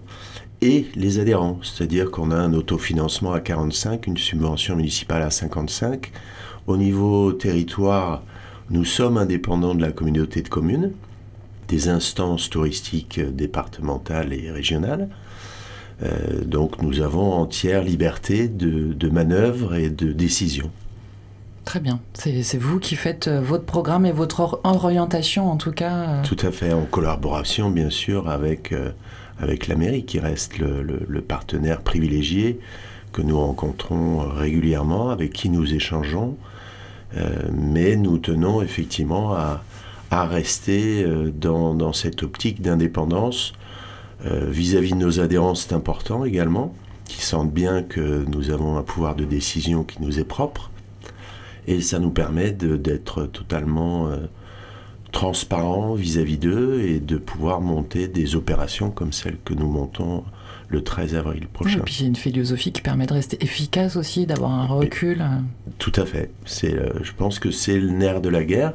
et 0.63 0.87
les 0.97 1.21
adhérents. 1.21 1.59
C'est-à-dire 1.63 2.11
qu'on 2.11 2.33
a 2.33 2.37
un 2.37 2.55
autofinancement 2.55 3.33
à 3.33 3.41
45, 3.41 4.09
une 4.09 4.17
subvention 4.17 4.75
municipale 4.75 5.23
à 5.23 5.31
55. 5.31 6.11
Au 6.67 6.77
niveau 6.77 7.33
territoire, 7.33 8.23
nous 8.69 8.85
sommes 8.85 9.17
indépendants 9.17 9.75
de 9.75 9.83
la 9.83 9.93
communauté 9.93 10.43
de 10.43 10.49
communes 10.49 10.93
des 11.71 11.89
instances 11.89 12.51
touristiques 12.51 13.21
départementales 13.21 14.33
et 14.33 14.51
régionales. 14.51 15.09
Euh, 16.03 16.45
donc 16.45 16.83
nous 16.83 17.01
avons 17.01 17.33
entière 17.33 17.83
liberté 17.83 18.49
de, 18.49 19.09
manœuvre 19.09 19.75
et 19.75 19.89
de 19.89 20.13
décision. 20.13 20.71
Très 21.65 21.79
bien. 21.79 22.01
C'est 22.15 22.59
vous 22.59 22.81
qui 22.81 22.97
faites 22.97 23.29
euh, 23.29 23.41
votre 23.41 23.65
programme 23.65 24.05
et 24.05 24.13
votre 24.13 24.61
orientation 24.65 25.51
en 25.51 25.57
tout 25.57 25.71
cas. 25.71 25.93
Euh. 25.93 26.23
Tout 26.25 26.39
à 26.45 26.51
fait, 26.51 26.73
en 26.73 26.87
collaboration 26.87 27.71
bien 27.71 27.91
sûr 27.91 28.29
avec, 28.29 28.75
avec 29.39 29.69
la 29.69 29.77
mairie 29.77 30.05
qui 30.05 30.19
reste 30.19 30.59
le, 30.59 31.21
partenaire 31.21 31.83
privilégié 31.83 32.59
que 33.13 33.23
nous 33.23 33.39
rencontrons 33.39 34.19
régulièrement, 34.19 35.11
avec 35.11 35.33
qui 35.33 35.51
nous 35.51 35.75
échangeons. 35.75 36.37
mais 37.53 37.97
nous 37.97 38.19
tenons 38.19 38.63
effectivement 38.63 39.35
à, 39.35 39.63
à 40.11 40.27
rester 40.27 41.05
euh, 41.05 41.31
dans, 41.31 41.93
cette 41.93 42.23
optique 42.23 42.61
d'indépendance. 42.61 43.53
Euh, 44.27 44.51
vis-à-vis 44.51 44.91
de 44.91 44.97
nos 44.97 45.21
adhérents, 45.21 45.55
c'est 45.55 45.73
important 45.73 46.25
également, 46.25 46.75
qui 47.07 47.23
sentent 47.23 47.53
bien 47.53 47.83
que 47.83 48.25
nous 48.27 48.51
avons 48.51 48.77
un 48.77 48.83
pouvoir 48.83 49.15
de 49.15 49.25
décision 49.25 49.85
qui 49.85 50.03
nous 50.03 50.19
est 50.19 50.25
propre. 50.25 50.71
Et 51.67 51.81
ça 51.81 51.99
nous 51.99 52.11
permet 52.11 52.51
d'être 52.51 53.27
totalement 53.27 54.09
euh, 54.09 54.17
transparent 55.13 55.95
vis-à-vis 55.95 56.39
d'eux 56.39 56.81
et 56.81 56.99
de 56.99 57.17
pouvoir 57.17 57.61
monter 57.61 58.09
des 58.09 58.35
opérations 58.35 58.91
comme 58.91 59.13
celle 59.13 59.39
que 59.45 59.55
nous 59.55 59.69
montons 59.69 60.25
le 60.69 60.83
13 60.83 61.15
avril 61.15 61.47
prochain. 61.47 61.79
Et 61.79 61.83
puis 61.83 61.99
a 62.03 62.07
une 62.07 62.17
philosophie 62.17 62.73
qui 62.73 62.81
permet 62.81 63.07
de 63.07 63.13
rester 63.13 63.43
efficace 63.43 63.97
aussi, 63.97 64.27
d'avoir 64.27 64.53
un 64.53 64.67
recul. 64.67 65.25
Tout 65.79 65.93
à 65.97 66.05
fait. 66.05 66.31
C'est, 66.45 66.77
je 67.03 67.13
pense 67.13 67.39
que 67.39 67.51
c'est 67.51 67.79
le 67.79 67.91
nerf 67.91 68.21
de 68.21 68.29
la 68.29 68.45
guerre 68.45 68.75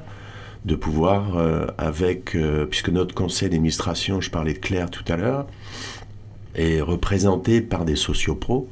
de 0.66 0.76
pouvoir, 0.76 1.38
euh, 1.38 1.68
avec, 1.78 2.36
euh, 2.36 2.66
puisque 2.66 2.90
notre 2.90 3.16
conseil 3.16 3.50
d'administration, 3.50 4.20
je 4.20 4.30
parlais 4.30 4.54
de 4.54 4.60
Claire 4.60 4.90
tout 4.90 5.06
à 5.08 5.16
l'heure, 5.16 5.48
est 6.56 6.82
représenté 6.82 7.62
par 7.62 7.86
des 7.86 7.96
sociopros 7.96 8.68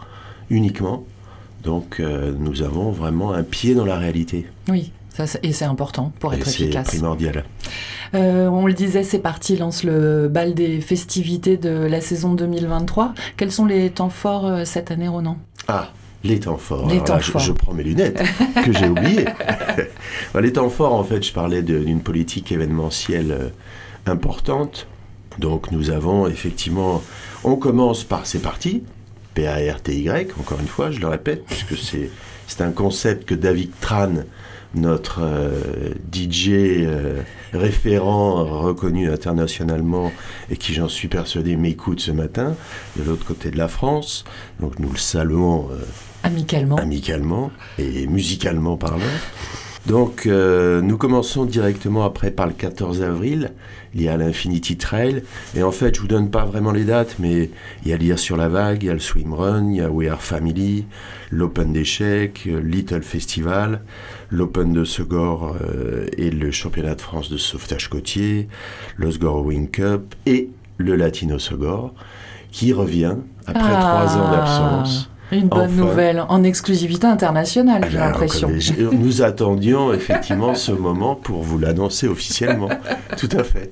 uniquement. 0.50 1.06
Donc 1.64 2.02
nous 2.02 2.62
avons 2.62 2.92
vraiment 2.92 3.32
un 3.32 3.44
pied 3.44 3.74
dans 3.74 3.86
la 3.86 3.98
réalité. 3.98 4.46
Oui, 4.68 4.92
ça, 5.14 5.26
et 5.44 5.54
c'est 5.54 5.66
important 5.66 6.12
pour 6.20 6.34
être 6.34 6.48
efficace. 6.48 6.88
C'est 6.90 6.98
primordial. 6.98 7.46
Euh, 8.16 8.48
on 8.48 8.66
le 8.66 8.74
disait, 8.74 9.04
c'est 9.04 9.20
parti, 9.20 9.58
lance 9.58 9.84
le 9.84 10.28
bal 10.28 10.54
des 10.54 10.82
festivités 10.82 11.58
de 11.58 11.70
la 11.70 12.02
saison 12.02 12.34
2023. 12.34 13.14
Quels 13.38 13.52
sont 13.52 13.66
les 13.66 13.90
temps 13.90 14.10
forts 14.10 14.46
euh, 14.46 14.66
cette 14.66 14.92
année, 14.92 15.08
Ronan? 15.08 15.38
Ah, 15.68 15.90
les 16.24 16.40
temps 16.40 16.58
forts. 16.58 16.88
Les 16.88 17.04
temps 17.04 17.20
forts. 17.20 17.42
Je, 17.42 17.52
prends 17.52 17.74
mes 17.74 17.84
lunettes 17.84 18.24
que 18.64 18.72
j'ai 18.72 18.88
oubliées. 18.88 19.26
les 20.40 20.54
temps 20.54 20.70
forts, 20.70 20.94
en 20.94 21.04
fait, 21.04 21.22
je 21.24 21.34
parlais 21.34 21.62
d'une 21.62 22.02
politique 22.02 22.52
événementielle 22.52 23.32
euh, 23.32 23.50
importante. 24.06 24.88
Donc 25.40 25.72
nous 25.72 25.90
avons 25.90 26.28
effectivement, 26.28 27.02
on 27.44 27.56
commence 27.56 28.04
par 28.04 28.26
ces 28.26 28.40
parties, 28.40 28.84
P-A-R-T-Y, 29.34 30.32
encore 30.40 30.60
une 30.60 30.68
fois, 30.68 30.92
je 30.92 31.00
le 31.00 31.08
répète, 31.08 31.44
puisque 31.46 31.76
c'est 32.48 32.62
un 32.62 32.72
concept 32.72 33.26
que 33.26 33.36
David 33.36 33.72
Tran 33.82 34.24
notre 34.76 35.22
euh, 35.22 35.94
DJ 36.12 36.50
euh, 36.50 37.22
référent 37.54 38.44
reconnu 38.62 39.12
internationalement 39.12 40.12
et 40.50 40.58
qui, 40.58 40.74
j'en 40.74 40.90
suis 40.90 41.08
persuadé, 41.08 41.56
m'écoute 41.56 42.00
ce 42.00 42.12
matin 42.12 42.56
de 42.98 43.04
l'autre 43.04 43.26
côté 43.26 43.52
de 43.52 43.58
la 43.58 43.68
France. 43.68 44.24
Donc 44.60 44.80
nous 44.80 44.92
le 44.92 44.98
saluons 44.98 45.70
euh, 45.72 45.76
amicalement. 46.24 46.78
amicalement 46.78 47.52
et 47.78 48.08
musicalement 48.08 48.78
parlant. 48.78 49.00
Donc 49.86 50.26
nous 50.26 50.98
commençons 50.98 51.46
directement 51.46 52.06
après 52.06 52.32
par 52.32 52.48
le 52.48 52.54
14 52.54 53.02
avril 53.04 53.52
il 53.96 54.02
y 54.02 54.08
a 54.08 54.18
l'Infinity 54.18 54.78
Trail. 54.78 55.24
Et 55.56 55.64
en 55.64 55.72
fait, 55.72 55.96
je 55.96 56.02
vous 56.02 56.08
donne 56.08 56.30
pas 56.30 56.46
vraiment 56.46 56.72
les 56.72 56.86
dates, 56.86 57.18
mais 57.20 57.50
il 57.84 57.92
y 57.92 57.94
a 57.94 57.98
l'IR 57.98 58.20
sur 58.20 58.38
la 58.38 58.50
vague, 58.50 58.84
il 58.84 58.88
y 58.88 58.90
a 58.90 58.94
le 58.94 59.00
Swim 59.00 59.34
Run, 59.34 59.70
il 59.70 59.78
y 59.78 59.82
a 59.82 59.90
We 59.90 60.10
Are 60.10 60.22
Family, 60.22 60.86
l'Open 61.32 61.74
d'échecs, 61.74 62.46
Little 62.46 63.04
Festival, 63.04 63.82
l'Open 64.30 64.74
de 64.74 64.84
Segor 64.84 65.56
euh, 65.62 66.08
et 66.18 66.32
le 66.32 66.52
Championnat 66.52 66.96
de 66.96 67.02
France 67.02 67.30
de 67.30 67.38
sauvetage 67.38 67.90
côtier, 67.90 68.48
le 68.98 69.10
Wing 69.10 69.70
Cup 69.70 70.16
et 70.26 70.50
le 70.78 70.96
Latino 70.96 71.40
Segor, 71.40 71.94
qui 72.52 72.74
revient 72.74 73.16
après 73.46 73.62
trois 73.62 74.18
ans 74.18 74.28
ah. 74.28 74.36
d'absence. 74.36 75.10
Une 75.32 75.48
bonne 75.48 75.76
nouvelle, 75.76 76.24
en 76.28 76.44
exclusivité 76.44 77.08
internationale, 77.08 77.88
j'ai 77.90 77.98
l'impression. 77.98 78.52
Nous 78.92 79.22
attendions 79.22 79.94
effectivement 79.94 80.56
ce 80.56 80.72
moment 80.72 81.16
pour 81.16 81.44
vous 81.44 81.58
l'annoncer 81.58 82.08
officiellement. 82.08 82.70
Tout 83.18 83.30
à 83.32 83.44
fait. 83.44 83.72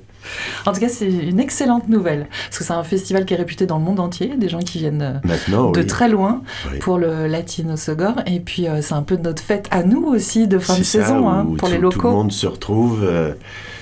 En 0.66 0.72
tout 0.72 0.80
cas, 0.80 0.88
c'est 0.88 1.08
une 1.08 1.40
excellente 1.40 1.88
nouvelle. 1.88 2.26
Parce 2.46 2.58
que 2.58 2.64
c'est 2.64 2.72
un 2.72 2.84
festival 2.84 3.24
qui 3.24 3.34
est 3.34 3.36
réputé 3.36 3.66
dans 3.66 3.78
le 3.78 3.84
monde 3.84 4.00
entier, 4.00 4.36
des 4.36 4.48
gens 4.48 4.60
qui 4.60 4.78
viennent 4.78 5.20
euh, 5.24 5.72
de 5.72 5.82
très 5.82 6.08
loin 6.08 6.42
pour 6.80 6.98
le 6.98 7.26
Latino 7.26 7.76
Sogor. 7.76 8.14
Et 8.26 8.40
puis, 8.40 8.68
euh, 8.68 8.82
c'est 8.82 8.94
un 8.94 9.02
peu 9.02 9.16
notre 9.16 9.42
fête 9.42 9.68
à 9.70 9.82
nous 9.82 10.04
aussi 10.04 10.46
de 10.46 10.58
fin 10.58 10.78
de 10.78 10.82
saison 10.82 11.28
hein, 11.28 11.46
pour 11.58 11.68
les 11.68 11.78
locaux. 11.78 11.98
Tout 12.00 12.06
le 12.06 12.12
monde 12.12 12.32
se 12.32 12.46
retrouve. 12.46 13.04
Euh, 13.04 13.34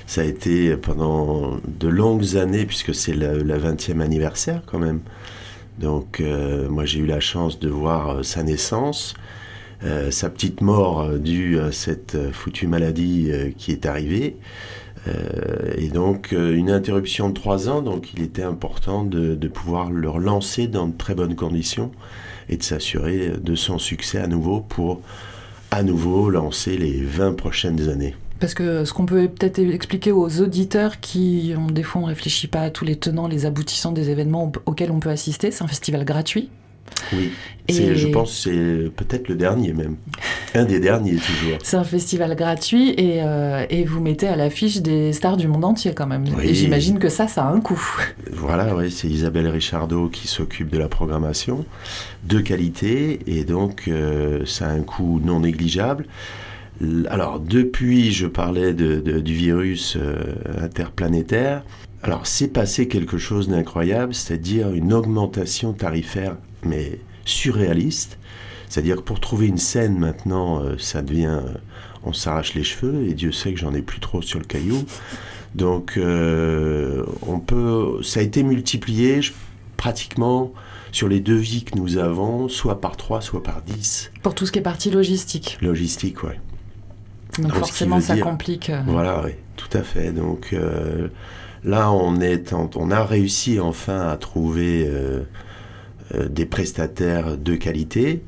ça 0.07 0.23
a 0.23 0.25
été 0.25 0.77
pendant 0.77 1.59
de 1.69 1.89
longues 1.89 2.37
années, 2.37 2.67
puisque 2.67 2.95
c'est 2.95 3.15
la, 3.15 3.35
20e 3.35 4.01
anniversaire 4.01 4.63
quand 4.67 4.79
même. 4.79 5.01
Donc, 5.79 6.23
moi, 6.69 6.85
j'ai 6.85 6.99
eu 6.99 7.07
la 7.07 7.21
chance 7.21 7.59
de 7.59 7.69
voir 7.69 8.25
sa 8.25 8.43
naissance. 8.43 9.15
sa 10.11 10.29
petite 10.29 10.61
mort 10.61 11.09
due 11.19 11.59
à 11.59 11.73
cette 11.73 12.33
foutue 12.33 12.67
maladie 12.67 13.31
qui 13.57 13.73
est 13.73 13.87
arrivée. 13.87 14.37
Euh, 15.09 15.73
et 15.79 15.89
donc 15.89 16.33
euh, 16.33 16.55
une 16.55 16.71
interruption 16.71 17.31
de 17.31 17.35
trois 17.35 17.69
ans, 17.69 17.81
donc 17.81 18.13
il 18.13 18.23
était 18.23 18.43
important 18.43 19.05
de, 19.05 19.35
pouvoir 19.49 19.91
le 19.91 20.09
relancer 20.11 20.67
dans 20.67 20.87
de 20.87 20.97
très 20.97 21.15
bonnes 21.15 21.37
conditions 21.37 21.91
et 22.49 22.57
de 22.57 22.63
s'assurer 22.63 23.33
de 23.41 23.55
son 23.55 23.79
succès 23.79 24.19
à 24.19 24.27
nouveau 24.27 24.61
pour 24.61 25.01
à 25.71 25.83
nouveau 25.83 26.31
lancer 26.31 26.77
les 26.77 27.01
20 27.01 27.35
prochaines 27.35 27.89
années. 27.89 28.15
Parce 28.41 28.55
que 28.55 28.85
ce 28.85 28.93
qu'on 28.93 29.07
peut 29.07 29.29
peut-être 29.29 29.59
expliquer 29.59 30.13
aux 30.13 30.41
auditeurs 30.41 31.01
qui, 31.01 31.55
ont, 31.57 31.67
des 31.67 31.83
fois, 31.83 32.01
on 32.03 32.05
ne 32.05 32.11
réfléchit 32.11 32.49
pas 32.49 32.63
à 32.63 32.71
tous 32.71 32.85
les 32.85 32.97
tenants, 32.97 33.29
les 33.29 33.47
aboutissants 33.47 33.93
des 33.93 34.11
événements 34.11 34.51
auxquels 34.67 34.91
on 34.91 35.01
peut 35.01 35.11
assister, 35.11 35.51
c'est 35.51 35.63
un 35.63 35.69
festival 35.69 36.05
gratuit 36.05 36.51
oui, 37.13 37.33
je 37.69 38.09
pense 38.09 38.31
que 38.31 38.37
c'est 38.37 38.91
peut-être 38.91 39.29
le 39.29 39.35
dernier 39.35 39.73
même. 39.73 39.97
Un 40.55 40.65
des 40.65 40.81
derniers 40.81 41.17
toujours. 41.17 41.59
C'est 41.63 41.77
un 41.77 41.85
festival 41.85 42.35
gratuit 42.35 42.91
et, 42.91 43.23
euh, 43.23 43.65
et 43.71 43.85
vous 43.85 44.01
mettez 44.01 44.27
à 44.27 44.37
l'affiche 44.37 44.81
des 44.81 45.13
stars 45.13 45.37
du 45.37 45.49
monde 45.49 45.65
entier 45.65 45.93
quand 45.95 46.07
même. 46.07 46.25
Et 46.43 46.55
j'imagine 46.55 46.99
que 46.99 47.09
ça, 47.09 47.29
ça 47.29 47.45
a 47.45 47.51
un 47.51 47.61
coût. 47.61 47.81
Voilà, 48.33 48.75
oui, 48.77 48.91
c'est 48.91 49.09
Isabelle 49.09 49.49
Richardot 49.49 50.09
qui 50.09 50.27
s'occupe 50.27 50.71
de 50.71 50.79
la 50.79 50.89
programmation 50.89 51.65
de 52.25 52.41
qualité 52.41 53.21
et 53.27 53.45
donc 53.45 53.85
euh, 53.89 54.45
ça 54.47 54.67
a 54.67 54.71
un 54.71 54.83
coût 54.83 55.21
non 55.25 55.41
négligeable. 55.41 56.07
Alors 57.09 57.41
depuis, 57.41 58.11
je 58.11 58.27
parlais 58.27 58.73
de, 58.73 59.01
du 59.21 59.35
virus 59.35 59.97
euh, 59.97 60.17
interplanétaire. 60.63 61.63
Alors 62.03 62.27
c'est 62.27 62.49
passé 62.49 62.89
quelque 62.89 63.19
chose 63.19 63.49
d'incroyable, 63.49 64.15
c'est-à-dire 64.15 64.73
une 64.73 64.93
augmentation 64.95 65.75
tarifaire 65.75 66.37
mais 66.65 66.99
surréaliste. 67.27 68.19
C'est-à-dire 68.69 68.97
que 68.97 69.03
pour 69.03 69.21
trouver 69.21 69.47
une 69.47 69.59
scène 69.59 69.99
maintenant, 69.99 70.63
euh, 70.63 70.77
ça 70.79 71.03
devient. 71.03 71.41
Euh, 71.45 71.59
on 72.03 72.15
s'arrache 72.15 72.55
les 72.55 72.65
cheveux, 72.65 73.07
et 73.07 73.13
Dieu 73.13 73.31
sait 73.31 73.53
que 73.53 73.61
j'en 73.61 73.75
ai 73.75 73.83
plus 73.83 74.01
trop 74.01 74.23
sur 74.23 74.39
le 74.39 74.47
caillou. 74.47 74.83
Donc, 75.55 75.99
on 75.99 77.41
peut. 77.41 77.99
Ça 78.03 78.21
a 78.21 78.23
été 78.23 78.43
multiplié 78.43 79.21
pratiquement 79.77 80.55
sur 80.93 81.09
les 81.09 81.21
devis 81.21 81.65
que 81.65 81.77
nous 81.77 81.99
avons, 81.99 82.49
soit 82.49 82.81
par 82.81 82.97
3, 82.97 83.21
soit 83.21 83.43
par 83.43 83.61
10. 83.63 84.13
Pour 84.23 84.35
tout 84.35 84.47
ce 84.47 84.53
qui 84.53 84.61
est 84.61 84.63
partie 84.63 84.91
logistique. 84.91 85.59
Logistique, 85.61 86.23
oui. 86.23 86.33
Donc, 87.39 87.55
forcément, 87.55 88.01
ça 88.01 88.17
complique. 88.19 88.71
Voilà, 88.87 89.23
oui, 89.25 89.33
tout 89.57 89.77
à 89.77 89.83
fait. 89.83 90.13
Donc 90.13 90.55
là, 91.65 91.93
on, 91.93 92.21
est 92.21 92.53
on 92.53 92.91
a 92.91 93.05
réussi 93.05 93.61
enfin 93.61 94.09
à 94.09 94.17
trouver 94.17 94.91
euh, 96.15 96.29
des 96.29 96.45
prestataires 96.45 97.39
de 97.39 97.55
qualité, 97.55 98.25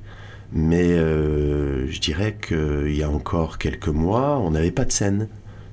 mais 0.52 0.92
euh, 0.92 1.90
je 1.90 2.00
dirais 2.00 2.36
qu'il 2.46 2.94
y 2.94 3.02
a 3.02 3.10
encore 3.10 3.58
quelques 3.58 3.88
mois, 3.88 4.38
on 4.38 4.52
n'avait 4.52 4.70
pas 4.70 4.84
de 4.84 4.92
scène, 4.92 5.28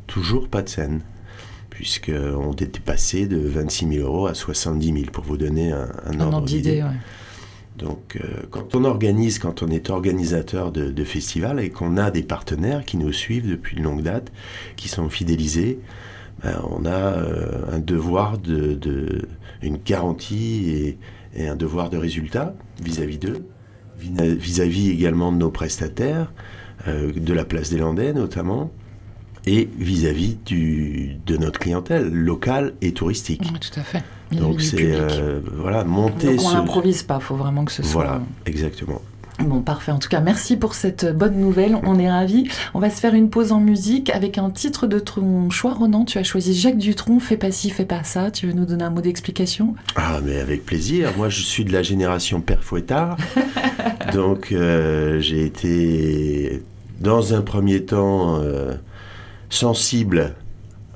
toujours 0.08 0.48
pas 0.48 0.64
de 0.64 0.70
scène, 0.70 1.02
puisqu'on 1.70 2.54
était 2.54 2.80
passé 2.80 3.28
de 3.28 3.38
26 3.38 3.98
000 3.98 4.08
euros 4.08 4.26
à 4.26 4.34
70 4.34 4.88
000, 4.88 5.12
pour 5.12 5.24
vous 5.24 5.38
donner 5.38 5.72
un, 5.72 6.20
ordre 6.20 6.42
d'idée. 6.42 6.84
Donc, 7.80 8.18
euh, 8.18 8.44
quand 8.52 8.76
on 8.76 8.84
organise, 8.84 9.40
quand 9.40 9.64
on 9.64 9.70
est 9.70 9.90
organisateur 9.90 10.72
de, 10.72 11.04
festivals 11.04 11.60
et 11.60 11.70
qu'on 11.70 11.98
a 11.98 12.12
des 12.12 12.24
partenaires 12.24 12.86
qui 12.86 12.98
nous 12.98 13.14
suivent 13.14 13.50
depuis 13.50 13.78
une 13.78 13.84
longue 13.84 14.04
date, 14.04 14.32
qui 14.76 14.90
sont 14.90 15.10
fidélisés, 15.10 15.80
ben, 16.44 16.62
on 16.70 16.86
a 16.86 17.16
un 17.72 17.80
devoir 17.80 18.38
de, 18.38 19.28
une 19.62 19.78
garantie 19.78 20.98
et, 21.36 21.48
un 21.48 21.56
devoir 21.56 21.90
de 21.90 21.98
résultat 21.98 22.54
vis-à-vis 22.84 23.18
d'eux, 23.18 23.46
vis-à-vis 23.98 24.90
également 24.90 25.32
de 25.32 25.38
nos 25.38 25.52
prestataires, 25.52 26.32
euh, 26.88 27.12
de 27.12 27.34
la 27.34 27.46
place 27.46 27.70
des 27.70 27.78
Landais 27.78 28.14
notamment, 28.14 28.72
et 29.46 29.70
vis-à-vis 29.78 30.38
de 30.46 31.38
notre 31.38 31.60
clientèle 31.60 32.10
locale 32.12 32.74
et 32.82 32.94
touristique. 32.94 33.42
tout 33.60 33.80
à 33.80 33.84
fait. 33.84 34.04
Donc 34.32 34.62
c'est 34.62 34.94
euh, 34.94 35.40
voilà 35.58 35.84
monter. 35.84 36.36
Donc 36.36 36.46
on 36.46 36.54
n'improvise 36.54 37.04
pas, 37.04 37.18
il 37.20 37.24
faut 37.24 37.36
vraiment 37.36 37.66
que 37.66 37.72
ce 37.72 37.84
soit. 37.84 38.04
Voilà, 38.04 38.22
exactement. 38.46 39.02
Bon, 39.40 39.62
parfait. 39.62 39.92
En 39.92 40.00
tout 40.00 40.10
cas, 40.10 40.20
merci 40.20 40.58
pour 40.58 40.74
cette 40.74 41.18
bonne 41.18 41.40
nouvelle. 41.40 41.78
On 41.84 41.98
est 41.98 42.10
ravis. 42.10 42.50
On 42.74 42.80
va 42.80 42.90
se 42.90 43.00
faire 43.00 43.14
une 43.14 43.30
pause 43.30 43.54
en 43.54 43.60
musique 43.60 44.10
avec 44.10 44.38
un 44.38 44.50
titre 44.50 44.86
de 44.86 45.00
ton 45.00 45.50
choix, 45.50 45.74
Ronan. 45.74 46.04
Tu 46.04 46.18
as 46.18 46.24
choisi 46.24 46.54
Jacques 46.54 46.78
Dutronc, 46.78 47.20
Fais 47.20 47.38
pas 47.38 47.52
ci, 47.52 47.70
fais 47.70 47.86
pas 47.86 48.04
ça. 48.04 48.32
Tu 48.32 48.48
veux 48.48 48.54
nous 48.54 48.66
donner 48.66 48.84
un 48.84 48.90
mot 48.90 49.02
d'explication? 49.02 49.76
Ah, 49.96 50.20
mais 50.24 50.40
avec 50.40 50.66
plaisir. 50.66 51.12
Moi, 51.16 51.30
je 51.30 51.42
suis 51.42 51.64
de 51.64 51.72
la 51.72 51.84
génération 51.84 52.42
Père 52.42 52.64
Fouettard. 52.64 53.16
donc, 54.14 54.52
euh, 54.52 55.22
j'ai 55.22 55.46
été, 55.46 56.62
dans 57.00 57.34
un 57.34 57.42
premier 57.42 57.86
temps, 57.86 58.42
euh, 58.42 58.74
sensible 59.50 60.36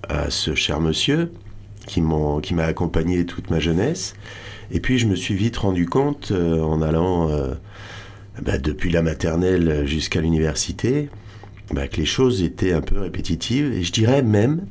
à 0.10 0.30
ce 0.30 0.54
cher 0.54 0.82
monsieur 0.82 1.32
qui 1.86 2.02
m'a 2.02 2.63
accompagné 2.63 3.25
toute 3.25 3.50
ma 3.50 3.60
jeunesse. 3.60 4.16
Et 4.72 4.80
puis 4.80 4.98
je 4.98 5.08
me 5.08 5.16
suis 5.16 5.36
vite 5.36 5.58
rendu 5.58 5.86
compte 5.86 6.32
en 6.32 6.82
allant 6.82 7.30
bah, 8.42 8.58
depuis 8.58 8.90
la 8.92 9.02
maternelle 9.02 9.86
jusqu'à 9.86 10.22
l'université 10.22 11.10
bah, 11.72 11.88
que 11.88 11.98
les 11.98 12.06
choses 12.06 12.42
étaient 12.44 12.74
un 12.74 12.82
peu 12.82 13.00
répétitives. 13.00 13.74
Et 13.74 13.84
je 13.84 13.92
dirais 13.92 14.22
même 14.22 14.66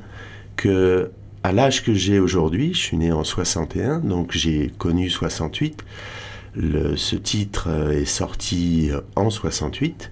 que 0.55 1.11
à 1.43 1.51
l'âge 1.51 1.83
que 1.83 1.93
j'ai 1.93 2.19
aujourd'hui, 2.19 2.73
je 2.73 2.79
suis 2.79 2.97
né 2.97 3.11
en 3.11 3.23
61, 3.23 3.99
donc 3.99 4.31
j'ai 4.31 4.71
connu 4.77 5.09
68. 5.09 5.83
Le, 6.55 6.95
ce 6.95 7.15
titre 7.15 7.69
est 7.91 8.05
sorti 8.05 8.91
en 9.15 9.29
68. 9.29 10.11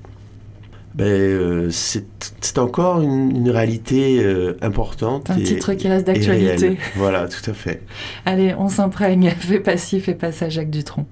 Ben, 0.93 1.05
euh, 1.05 1.69
c'est 1.71 2.57
encore 2.57 3.01
une, 3.01 3.35
une 3.35 3.49
réalité 3.49 4.21
euh, 4.23 4.57
importante. 4.61 5.29
Un 5.29 5.37
titre 5.37 5.73
qui 5.73 5.87
reste 5.87 6.05
d'actualité. 6.07 6.77
Voilà, 6.95 7.27
tout 7.27 7.49
à 7.49 7.53
fait. 7.53 7.81
Allez, 8.25 8.53
on 8.57 8.67
s'imprègne. 8.67 9.29
Fais 9.39 9.59
pas 9.59 9.77
ci, 9.77 9.99
fais 10.01 10.15
pas 10.15 10.31
ça, 10.31 10.49
Jacques 10.49 10.69
Dutronc. 10.69 11.05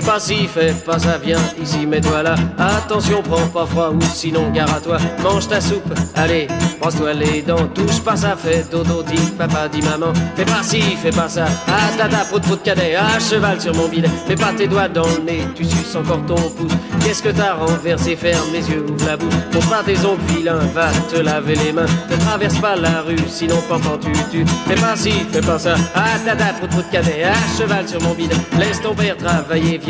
Fais 0.00 0.06
pas 0.06 0.18
ci, 0.18 0.48
fais 0.48 0.72
pas 0.72 0.98
ça, 0.98 1.18
viens 1.22 1.36
ici, 1.62 1.84
mets-toi 1.84 2.22
là. 2.22 2.34
Attention, 2.58 3.22
prends 3.22 3.46
pas 3.48 3.66
froid 3.66 3.90
ou 3.90 4.00
sinon 4.00 4.50
gare 4.50 4.74
à 4.74 4.80
toi. 4.80 4.96
Mange 5.22 5.46
ta 5.46 5.60
soupe, 5.60 5.92
allez, 6.16 6.48
brosse-toi 6.80 7.12
les 7.12 7.42
dents. 7.42 7.68
Touche 7.74 8.00
pas 8.00 8.16
ça, 8.16 8.34
fais 8.34 8.64
dodo, 8.70 9.02
dit 9.02 9.30
papa, 9.36 9.68
dit 9.68 9.82
maman. 9.82 10.14
Fais 10.36 10.46
pas 10.46 10.62
ci, 10.62 10.80
fais 10.80 11.10
pas 11.10 11.28
ça. 11.28 11.44
Ah 11.68 11.94
tata, 11.98 12.24
prout 12.30 12.40
prout 12.40 12.62
cadet, 12.62 12.94
à 12.94 13.18
cheval 13.20 13.60
sur 13.60 13.74
mon 13.74 13.88
bidet. 13.88 14.08
Fais 14.26 14.36
pas 14.36 14.54
tes 14.56 14.66
doigts 14.66 14.88
dans 14.88 15.06
le 15.06 15.22
nez, 15.22 15.42
tu 15.54 15.66
suces 15.66 15.94
encore 15.94 16.24
ton 16.24 16.34
pouce. 16.34 16.72
Qu'est-ce 17.04 17.22
que 17.22 17.28
t'as 17.28 17.52
renversé, 17.52 18.16
ferme 18.16 18.52
les 18.54 18.70
yeux, 18.70 18.86
ouvre 18.88 19.06
la 19.06 19.18
bouche. 19.18 19.34
Pour 19.52 19.66
pas 19.66 19.82
tes 19.84 19.98
ongles 20.06 20.22
vilains, 20.28 20.60
va 20.74 20.88
te 21.12 21.20
laver 21.20 21.56
les 21.56 21.72
mains. 21.72 21.84
Ne 22.10 22.16
traverse 22.16 22.58
pas 22.58 22.74
la 22.74 23.02
rue, 23.02 23.18
sinon 23.28 23.58
pendant 23.68 23.98
tu 23.98 24.12
tu. 24.30 24.46
Fais 24.66 24.80
pas 24.80 24.96
ci, 24.96 25.12
fais 25.30 25.42
pas 25.42 25.58
ça. 25.58 25.74
Ah 25.94 26.18
tata, 26.24 26.54
prout 26.54 26.70
prout 26.70 26.90
cadet, 26.90 27.24
à 27.24 27.34
cheval 27.58 27.86
sur 27.86 28.00
mon 28.00 28.14
bidet. 28.14 28.36
Laisse 28.58 28.80
ton 28.80 28.94
père 28.94 29.18
travailler 29.18 29.78
viens 29.78 29.89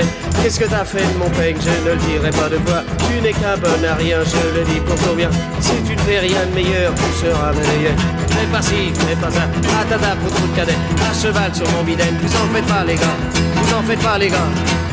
Qu'est-ce 0.41 0.59
que 0.59 0.65
t'as 0.65 0.85
fait 0.85 1.05
de 1.05 1.17
mon 1.17 1.29
peigne, 1.29 1.57
Je 1.59 1.69
ne 1.69 1.91
le 1.91 1.95
dirai 1.97 2.31
pas 2.31 2.49
de 2.49 2.57
voix. 2.65 2.83
Tu 3.07 3.21
n'es 3.21 3.33
qu'un 3.33 3.57
bon 3.57 3.77
à 3.87 3.95
rien, 3.95 4.19
je 4.23 4.59
le 4.59 4.65
dis 4.65 4.79
pour 4.81 4.95
ton 4.95 5.13
bien. 5.15 5.29
Si 5.59 5.73
tu 5.85 5.95
ne 5.95 6.01
fais 6.01 6.19
rien 6.19 6.45
de 6.49 6.53
meilleur, 6.55 6.93
tu 6.95 7.09
seras 7.25 7.51
meilleur. 7.53 7.95
Fais 8.29 8.47
pas 8.51 8.61
ci, 8.61 8.91
fais 9.07 9.15
pas 9.15 9.31
ça. 9.31 9.45
Atada 9.81 10.15
pour 10.21 10.33
tout 10.35 10.47
cadet. 10.55 10.77
À 11.09 11.13
cheval 11.13 11.53
sur 11.53 11.69
mon 11.71 11.83
bidène. 11.83 12.17
Vous 12.21 12.35
en 12.35 12.47
faites 12.53 12.65
pas, 12.67 12.83
les 12.85 12.95
gars. 12.95 13.17
Vous 13.55 13.73
en 13.75 13.81
faites 13.83 13.99
pas, 13.99 14.17
les 14.17 14.29
gars. 14.29 14.49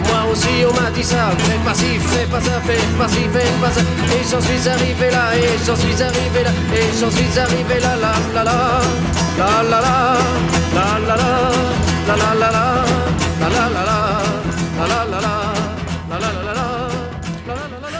Moi 0.08 0.32
aussi 0.32 0.64
on 0.64 0.72
m'a 0.80 0.90
dit 0.90 1.04
ça, 1.04 1.30
fais 1.36 1.58
pas 1.64 1.74
ci, 1.74 1.98
fais 1.98 2.24
pas 2.26 2.40
ça, 2.40 2.60
fais 2.66 2.78
pas 2.98 3.08
ci, 3.08 3.26
fais 3.30 3.52
pas 3.60 3.70
ça 3.70 3.80
Et 3.80 4.24
j'en 4.30 4.40
suis 4.40 4.66
arrivé 4.66 5.10
là, 5.10 5.36
et 5.36 5.58
j'en 5.66 5.76
suis 5.76 6.02
arrivé 6.02 6.44
là, 6.44 6.50
et 6.74 6.98
j'en 6.98 7.10
suis 7.10 7.38
arrivé 7.38 7.78
là, 7.78 7.94
la 8.00 8.14
la 8.34 8.44
la 8.44 8.80
La 9.38 9.62
la 9.62 9.80
la, 9.80 10.16
la 10.74 10.98
la 11.06 11.16
la, 11.16 11.34
la 12.08 12.14
la 12.16 12.16
la, 12.16 12.16
la 12.16 12.34
la 12.34 12.50
la, 12.50 13.48
la 13.48 13.68
la 13.68 13.84
la 13.84 14.07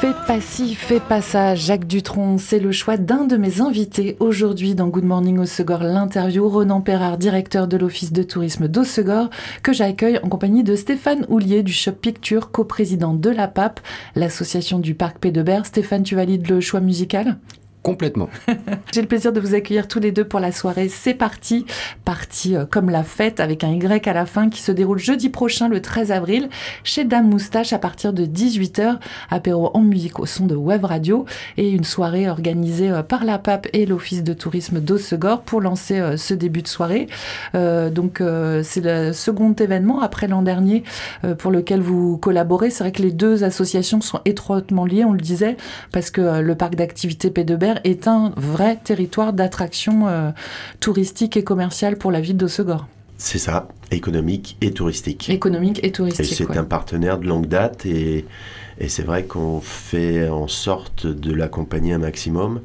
Fais 0.01 0.15
pas 0.29 0.41
ci, 0.41 0.77
fais 0.77 1.01
pas 1.01 1.21
ça, 1.21 1.57
Jacques 1.57 1.89
Dutronc, 1.89 2.39
c'est 2.39 2.61
le 2.61 2.71
choix 2.71 2.97
d'un 2.97 3.25
de 3.25 3.37
mes 3.37 3.61
invités 3.61 4.17
aujourd'hui 4.21 4.77
dans 4.77 4.87
Good 4.87 5.05
Morning 5.05 5.39
au 5.39 5.45
Segor, 5.45 5.83
l'interview 5.83 6.49
Ronan 6.49 6.81
Perrard, 6.81 7.19
directeur 7.19 7.67
de 7.67 7.77
l'Office 7.77 8.13
de 8.13 8.23
tourisme 8.23 8.69
d'Ossegor, 8.69 9.29
que 9.65 9.73
j'accueille 9.73 10.21
en 10.23 10.29
compagnie 10.29 10.63
de 10.63 10.77
Stéphane 10.77 11.27
Houlier 11.29 11.65
du 11.65 11.73
Shop 11.73 11.93
Picture, 11.93 12.53
coprésident 12.53 13.13
de 13.13 13.31
la 13.31 13.49
PAP, 13.49 13.81
l'association 14.15 14.79
du 14.79 14.95
Parc 14.95 15.19
P 15.19 15.33
de 15.33 15.45
Stéphane, 15.65 16.05
tu 16.05 16.15
valides 16.15 16.49
le 16.49 16.61
choix 16.61 16.81
musical? 16.81 17.39
Complètement. 17.83 18.29
J'ai 18.93 19.01
le 19.01 19.07
plaisir 19.07 19.33
de 19.33 19.41
vous 19.41 19.55
accueillir 19.55 19.87
tous 19.87 20.01
les 20.01 20.11
deux 20.11 20.25
pour 20.25 20.41
la 20.41 20.51
soirée 20.51 20.89
C'est 20.89 21.15
parti, 21.15 21.65
partie 22.05 22.57
euh, 22.57 22.67
comme 22.67 22.91
la 22.91 23.05
fête 23.05 23.39
avec 23.39 23.63
un 23.63 23.71
Y 23.71 24.07
à 24.09 24.13
la 24.13 24.27
fin 24.27 24.51
qui 24.51 24.61
se 24.61 24.73
déroule 24.73 24.99
jeudi 24.99 25.29
prochain 25.29 25.69
le 25.69 25.81
13 25.81 26.11
avril 26.11 26.49
chez 26.83 27.05
Dame 27.05 27.29
Moustache 27.29 27.73
à 27.73 27.79
partir 27.79 28.13
de 28.13 28.27
18h, 28.27 28.99
apéro 29.31 29.71
en 29.75 29.81
musique 29.81 30.19
au 30.19 30.27
son 30.27 30.47
de 30.47 30.57
Web 30.57 30.85
Radio 30.85 31.25
et 31.57 31.71
une 31.71 31.85
soirée 31.85 32.29
organisée 32.29 32.91
euh, 32.91 33.03
par 33.03 33.25
la 33.25 33.39
PAP 33.39 33.69
et 33.73 33.87
l'Office 33.87 34.25
de 34.25 34.33
tourisme 34.33 34.81
d'Ossegor 34.81 35.43
pour 35.43 35.61
lancer 35.61 36.01
euh, 36.01 36.17
ce 36.17 36.35
début 36.35 36.63
de 36.63 36.69
soirée. 36.69 37.07
Donc 37.55 38.23
c'est 38.63 38.81
le 38.81 39.13
second 39.13 39.53
événement 39.53 40.01
après 40.01 40.29
l'an 40.29 40.43
dernier 40.43 40.83
pour 41.39 41.51
lequel 41.51 41.81
vous 41.81 42.19
collaborez. 42.19 42.71
C'est 42.71 42.85
vrai 42.85 42.93
que 42.93 43.03
les 43.03 43.13
deux 43.13 43.45
associations 43.45 44.01
sont 44.01 44.21
étroitement 44.25 44.85
liées, 44.85 45.05
on 45.05 45.13
le 45.13 45.21
disait, 45.21 45.57
parce 45.93 46.11
que 46.11 46.41
le 46.41 46.55
parc 46.55 46.75
d'activités 46.75 47.31
pédeberg 47.31 47.78
est 47.85 48.09
un 48.09 48.33
vrai 48.37 48.79
territoire 48.83 49.33
d'attraction 49.33 50.09
euh, 50.09 50.31
touristique 50.81 51.37
et 51.37 51.45
commerciale 51.45 51.97
pour 51.97 52.11
la 52.11 52.21
ville 52.21 52.37
d'Ossegor. 52.37 52.87
C'est 53.19 53.39
ça, 53.39 53.69
économique 53.91 54.57
et 54.61 54.71
touristique. 54.73 55.29
Économique 55.29 55.81
et 55.83 55.91
touristique. 55.91 56.33
Et 56.33 56.35
c'est 56.35 56.57
un 56.57 56.65
partenaire 56.65 57.19
de 57.19 57.27
longue 57.27 57.47
date 57.47 57.85
et, 57.85 58.25
c'est 58.87 59.03
vrai 59.03 59.25
qu'on 59.25 59.61
fait 59.61 60.29
en 60.29 60.47
sorte 60.47 61.09
de 61.09 61.35
l'accompagner 61.35 61.95
un 61.95 61.99
maximum 61.99 62.61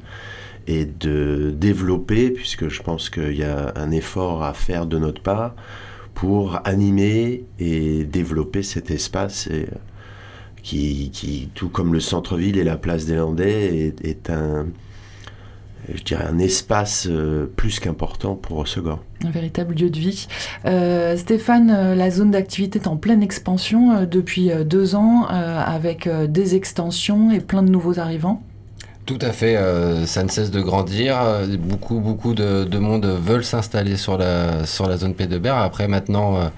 et 0.68 0.86
de 0.86 1.52
développer, 1.58 2.30
puisque 2.30 2.70
je 2.70 2.84
pense 2.84 3.10
qu'il 3.10 3.36
y 3.36 3.44
a 3.44 3.74
un 3.76 3.90
effort 3.90 4.44
à 4.44 4.54
faire 4.54 4.86
de 4.86 5.00
notre 5.00 5.24
part 5.24 5.56
pour 6.14 6.60
animer 6.66 7.46
et 7.58 8.04
développer 8.04 8.62
cet 8.62 8.92
espace. 8.92 9.50
Euh, 9.52 9.66
qui, 10.62 11.50
tout 11.54 11.68
comme 11.68 11.94
le 11.94 12.00
centre-ville 12.00 12.58
et 12.58 12.64
la 12.64 12.78
place 12.78 13.06
des 13.06 13.16
Landais, 13.16 13.94
est 14.02 14.30
un, 14.30 14.68
je 15.94 16.04
dirais, 16.04 16.26
un 16.30 16.40
espace 16.40 17.08
euh, 17.10 17.46
plus 17.56 17.80
qu'important 17.80 18.36
pour 18.36 18.58
Osegor. 18.58 19.00
Un 19.26 19.32
véritable 19.32 19.76
lieu 19.76 19.90
de 19.90 20.00
vie. 20.00 20.28
Euh, 20.66 21.18
Stéphane, 21.18 21.72
euh, 21.72 21.96
la 21.96 22.10
zone 22.12 22.32
d'activité 22.32 22.80
est 22.80 22.88
en 22.88 22.98
pleine 22.98 23.24
expansion 23.24 24.06
depuis 24.06 24.52
deux 24.66 24.96
ans, 24.96 25.26
avec 25.26 26.10
des 26.10 26.56
extensions 26.56 27.32
et 27.32 27.40
plein 27.40 27.64
de 27.64 27.70
nouveaux 27.70 28.00
arrivants. 28.00 28.42
Tout 29.06 29.20
à 29.22 29.32
fait, 29.32 29.58
ça 30.06 30.24
ne 30.24 30.30
cesse 30.30 30.50
de 30.50 30.62
grandir. 30.62 31.18
Beaucoup, 31.60 32.00
beaucoup 32.00 32.34
de, 32.34 32.78
monde 32.78 33.06
veulent 33.06 33.44
s'installer 33.44 33.98
sur 33.98 34.18
la, 34.18 34.66
sur 34.66 34.88
la 34.88 34.98
zone 34.98 35.14
P 35.14 35.28
de 35.28 35.38
Berre. 35.38 35.58
Après, 35.58 35.90
maintenant, 35.90 36.50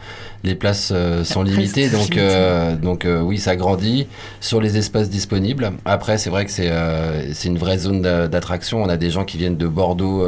les 0.45 0.55
places 0.55 0.91
euh, 0.93 1.23
sont 1.23 1.41
limitées, 1.41 1.89
donc, 1.89 2.17
euh, 2.17 2.75
donc 2.75 3.05
euh, 3.05 3.19
oui, 3.19 3.39
ça 3.39 3.55
grandit 3.55 4.07
sur 4.39 4.61
les 4.61 4.77
espaces 4.77 5.09
disponibles. 5.09 5.71
Après, 5.85 6.17
c'est 6.17 6.29
vrai 6.29 6.45
que 6.45 6.51
c'est 6.51 6.71
c'est 7.33 7.49
une 7.49 7.57
vraie 7.57 7.79
zone 7.79 8.01
d'attraction. 8.01 8.83
On 8.83 8.89
a 8.89 8.97
des 8.97 9.09
gens 9.09 9.25
qui 9.25 9.37
viennent 9.37 9.57
de 9.57 9.67
Bordeaux, 9.67 10.25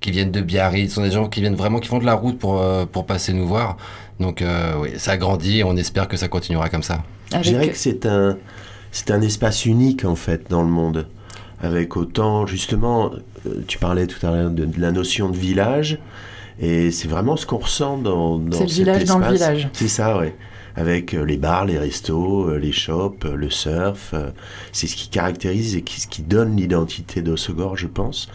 qui 0.00 0.12
viennent 0.12 0.30
de 0.30 0.40
Biarritz, 0.40 0.90
ce 0.90 0.94
sont 0.96 1.02
des 1.02 1.10
gens 1.10 1.28
qui 1.28 1.40
viennent 1.40 1.56
vraiment, 1.56 1.80
qui 1.80 1.88
font 1.88 1.98
de 1.98 2.06
la 2.06 2.14
route 2.14 2.38
pour, 2.38 2.64
pour 2.92 3.06
passer 3.06 3.32
nous 3.32 3.46
voir. 3.46 3.76
Donc 4.20 4.42
oui, 4.80 4.90
ça 4.96 5.16
grandit 5.16 5.58
et 5.58 5.64
on 5.64 5.76
espère 5.76 6.06
que 6.06 6.16
ça 6.16 6.28
continuera 6.28 6.68
comme 6.68 6.84
ça. 6.84 7.02
Je 7.32 7.40
dirais 7.40 7.68
que 7.68 7.76
c'est 7.76 8.06
un, 8.06 8.38
c'est 8.92 9.10
un 9.10 9.20
espace 9.20 9.66
unique 9.66 10.04
en 10.04 10.14
fait 10.14 10.48
dans 10.48 10.62
le 10.62 10.68
monde. 10.68 11.08
Avec 11.62 11.96
autant, 11.96 12.46
justement, 12.46 13.12
tu 13.66 13.78
parlais 13.78 14.06
tout 14.06 14.24
à 14.26 14.30
l'heure 14.30 14.50
de 14.50 14.68
la 14.78 14.92
notion 14.92 15.28
de 15.30 15.36
village. 15.36 15.98
Et 16.60 16.90
c'est 16.90 17.08
vraiment 17.08 17.36
ce 17.36 17.46
qu'on 17.46 17.58
ressent 17.58 17.98
dans, 17.98 18.38
dans 18.38 18.58
C'est 18.58 18.64
le 18.64 18.70
village 18.70 19.04
dans 19.04 19.18
le 19.18 19.32
village. 19.32 19.68
C'est 19.72 19.88
ça, 19.88 20.18
oui. 20.18 20.28
Avec 20.76 21.14
euh, 21.14 21.22
les 21.24 21.36
bars, 21.36 21.64
les 21.64 21.78
restos, 21.78 22.48
euh, 22.48 22.58
les 22.58 22.72
shops, 22.72 23.24
euh, 23.24 23.36
le 23.36 23.48
surf. 23.50 24.14
C'est 24.72 24.86
ce 24.86 24.96
qui 24.96 25.08
caractérise 25.08 25.76
et 25.76 25.82
qui, 25.82 26.00
ce 26.00 26.08
qui 26.08 26.22
donne 26.22 26.56
l'identité 26.56 27.22
d'Ossegor, 27.22 27.76
je 27.76 27.86
pense, 27.86 28.28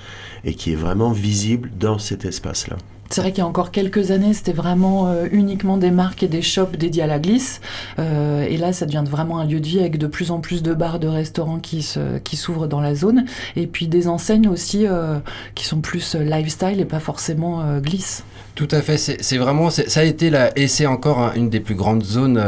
et 0.45 0.53
qui 0.53 0.71
est 0.71 0.75
vraiment 0.75 1.11
visible 1.11 1.69
dans 1.77 1.99
cet 1.99 2.25
espace-là. 2.25 2.77
C'est 3.11 3.21
vrai 3.21 3.31
qu'il 3.31 3.39
y 3.39 3.41
a 3.41 3.47
encore 3.47 3.71
quelques 3.71 4.11
années, 4.11 4.35
c'était 4.35 4.53
vraiment 4.53 5.07
euh, 5.07 5.25
uniquement 5.31 5.77
des 5.77 5.89
marques 5.89 6.21
et 6.21 6.27
des 6.27 6.43
shops 6.43 6.77
dédiés 6.77 7.01
à 7.01 7.07
la 7.07 7.17
glisse. 7.17 7.59
Euh, 7.97 8.43
et 8.43 8.55
là, 8.55 8.71
ça 8.71 8.85
devient 8.85 9.03
vraiment 9.09 9.39
un 9.39 9.45
lieu 9.45 9.59
de 9.59 9.65
vie 9.65 9.79
avec 9.79 9.97
de 9.97 10.05
plus 10.05 10.29
en 10.29 10.39
plus 10.41 10.61
de 10.61 10.75
bars, 10.75 10.99
de 10.99 11.07
restaurants 11.07 11.57
qui 11.59 11.81
s'ouvrent 11.81 12.67
dans 12.67 12.81
la 12.81 12.93
zone. 12.93 13.25
Et 13.55 13.65
puis 13.65 13.87
des 13.87 14.07
enseignes 14.07 14.47
aussi 14.47 14.85
euh, 14.85 15.17
qui 15.55 15.65
sont 15.65 15.81
plus 15.81 16.13
lifestyle 16.15 16.79
et 16.79 16.85
pas 16.85 16.99
forcément 16.99 17.79
glisse. 17.79 18.23
Tout 18.53 18.67
à 18.71 18.81
fait. 18.81 18.97
C'est 18.97 19.37
vraiment, 19.37 19.71
ça 19.71 20.01
a 20.01 20.03
été 20.03 20.29
là, 20.29 20.51
et 20.55 20.67
c'est 20.67 20.85
encore 20.85 21.31
une 21.35 21.49
des 21.49 21.61
plus 21.61 21.75
grandes 21.75 22.03
zones 22.03 22.39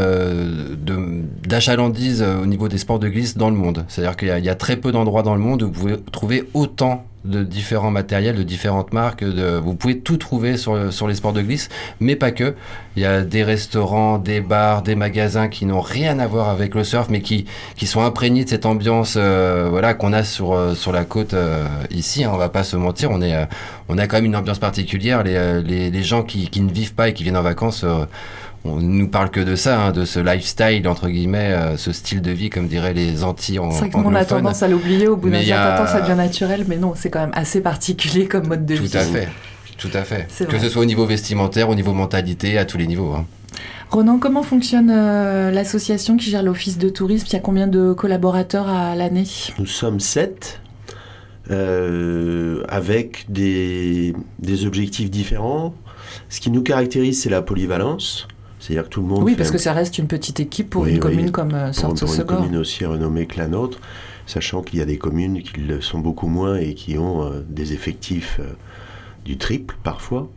d'achalandise 1.47 2.21
au 2.21 2.45
niveau 2.45 2.67
des 2.67 2.77
sports 2.77 2.99
de 2.99 3.07
glisse 3.07 3.35
dans 3.35 3.49
le 3.49 3.55
monde. 3.55 3.85
C'est-à-dire 3.87 4.15
qu'il 4.15 4.45
y, 4.45 4.49
a 4.49 4.55
très 4.55 4.75
peu 4.75 4.91
d'endroits 4.91 5.23
dans 5.23 5.33
le 5.33 5.41
monde 5.41 5.63
où 5.63 5.67
vous 5.67 5.71
pouvez 5.71 5.97
trouver 6.11 6.49
autant 6.53 7.05
de 7.25 7.43
différents 7.43 7.91
matériels, 7.91 8.35
de 8.35 8.43
différentes 8.43 8.93
marques. 8.93 9.23
De, 9.23 9.57
vous 9.57 9.75
pouvez 9.75 9.99
tout 9.99 10.17
trouver 10.17 10.57
sur, 10.57 10.91
sur 10.91 11.07
les 11.07 11.15
sports 11.15 11.33
de 11.33 11.41
glisse, 11.41 11.69
mais 11.99 12.15
pas 12.15 12.31
que. 12.31 12.55
Il 12.97 13.03
y 13.03 13.05
a 13.05 13.21
des 13.21 13.43
restaurants, 13.43 14.17
des 14.17 14.41
bars, 14.41 14.81
des 14.81 14.95
magasins 14.95 15.47
qui 15.47 15.65
n'ont 15.65 15.79
rien 15.81 16.19
à 16.19 16.27
voir 16.27 16.49
avec 16.49 16.75
le 16.75 16.83
surf, 16.83 17.07
mais 17.09 17.21
qui, 17.21 17.45
qui 17.77 17.87
sont 17.87 18.01
imprégnés 18.01 18.43
de 18.43 18.49
cette 18.49 18.65
ambiance 18.65 19.15
euh, 19.17 19.67
voilà, 19.69 19.93
qu'on 19.93 20.11
a 20.11 20.23
sur, 20.23 20.53
euh, 20.53 20.75
sur 20.75 20.91
la 20.91 21.05
côte 21.05 21.33
euh, 21.33 21.65
ici. 21.89 22.23
Hein, 22.23 22.31
on 22.33 22.37
va 22.37 22.49
pas 22.49 22.63
se 22.63 22.75
mentir, 22.75 23.11
on, 23.11 23.21
est, 23.21 23.47
on 23.87 23.97
a 23.97 24.07
quand 24.07 24.17
même 24.17 24.25
une 24.25 24.35
ambiance 24.35 24.59
particulière. 24.59 25.23
Les, 25.23 25.61
les, 25.63 25.89
les 25.89 26.03
gens 26.03 26.23
qui, 26.23 26.49
qui, 26.49 26.61
ne 26.61 26.71
vivent 26.71 26.93
pas 26.93 27.09
et 27.09 27.13
qui 27.13 27.23
viennent 27.23 27.37
en 27.37 27.41
vacances 27.41 27.85
on 28.63 28.79
nous 28.79 29.07
parle 29.07 29.31
que 29.31 29.39
de 29.39 29.55
ça, 29.55 29.81
hein, 29.81 29.91
de 29.91 30.05
ce 30.05 30.19
lifestyle, 30.19 30.87
entre 30.87 31.09
guillemets, 31.09 31.51
euh, 31.51 31.77
ce 31.77 31.91
style 31.91 32.21
de 32.21 32.31
vie, 32.31 32.49
comme 32.49 32.67
diraient 32.67 32.93
les 32.93 33.23
Antilles 33.23 33.59
en 33.59 33.71
C'est 33.71 33.79
vrai 33.79 33.89
qu'on 33.89 34.13
a 34.13 34.25
tendance 34.25 34.63
à 34.63 34.67
l'oublier 34.67 35.07
au 35.07 35.17
bout 35.17 35.29
d'un 35.29 35.43
certain 35.43 35.77
temps, 35.77 35.91
ça 35.91 36.01
devient 36.01 36.15
naturel, 36.15 36.65
mais 36.67 36.77
non, 36.77 36.93
c'est 36.95 37.09
quand 37.09 37.21
même 37.21 37.33
assez 37.33 37.61
particulier 37.61 38.27
comme 38.27 38.47
mode 38.47 38.65
de 38.65 38.75
Tout 38.75 38.83
vie. 38.83 38.89
Tout 38.89 38.97
à 38.97 39.01
fait, 39.01 39.29
tout 39.77 39.89
à 39.93 40.03
fait. 40.03 40.27
Que 40.47 40.59
ce 40.59 40.69
soit 40.69 40.81
au 40.81 40.85
niveau 40.85 41.05
vestimentaire, 41.05 41.69
au 41.69 41.75
niveau 41.75 41.93
mentalité, 41.93 42.57
à 42.57 42.65
tous 42.65 42.77
les 42.77 42.87
niveaux. 42.87 43.13
Hein. 43.13 43.25
Ronan, 43.89 44.19
comment 44.19 44.43
fonctionne 44.43 44.89
euh, 44.89 45.51
l'association 45.51 46.15
qui 46.15 46.29
gère 46.29 46.43
l'office 46.43 46.77
de 46.77 46.89
tourisme? 46.89 47.25
Il 47.29 47.33
y 47.33 47.35
a 47.35 47.39
combien 47.39 47.67
de 47.67 47.93
collaborateurs 47.93 48.69
à 48.69 48.95
l'année? 48.95 49.27
Nous 49.59 49.65
sommes 49.65 49.99
sept. 49.99 50.59
Euh, 51.49 52.63
avec 52.69 53.25
des, 53.27 54.13
des 54.39 54.65
objectifs 54.65 55.09
différents. 55.09 55.73
Ce 56.29 56.39
qui 56.39 56.49
nous 56.51 56.61
caractérise, 56.61 57.23
c'est 57.23 57.29
la 57.29 57.41
polyvalence. 57.41 58.27
C'est-à-dire 58.61 58.83
que 58.83 58.89
tout 58.89 59.01
le 59.01 59.07
monde. 59.07 59.23
Oui, 59.23 59.35
parce 59.35 59.49
que 59.49 59.57
ça 59.57 59.73
reste 59.73 59.97
une 59.97 60.07
petite 60.07 60.39
équipe 60.39 60.69
pour 60.69 60.83
oui, 60.83 60.91
une 60.93 60.99
commune 60.99 61.31
comme 61.31 61.53
euh, 61.55 61.71
Pour, 61.73 61.95
pour 61.95 62.13
une 62.13 62.25
commune 62.25 62.57
aussi 62.57 62.85
renommée 62.85 63.25
que 63.25 63.39
la 63.39 63.47
nôtre, 63.47 63.79
sachant 64.27 64.61
qu'il 64.61 64.77
y 64.77 64.81
a 64.83 64.85
des 64.85 64.99
communes 64.99 65.41
qui 65.41 65.59
le 65.61 65.81
sont 65.81 65.97
beaucoup 65.97 66.27
moins 66.27 66.57
et 66.57 66.75
qui 66.75 66.97
ont 66.99 67.25
euh, 67.25 67.43
des 67.49 67.73
effectifs 67.73 68.37
euh, 68.39 68.53
du 69.25 69.37
triple 69.37 69.75
parfois. 69.83 70.29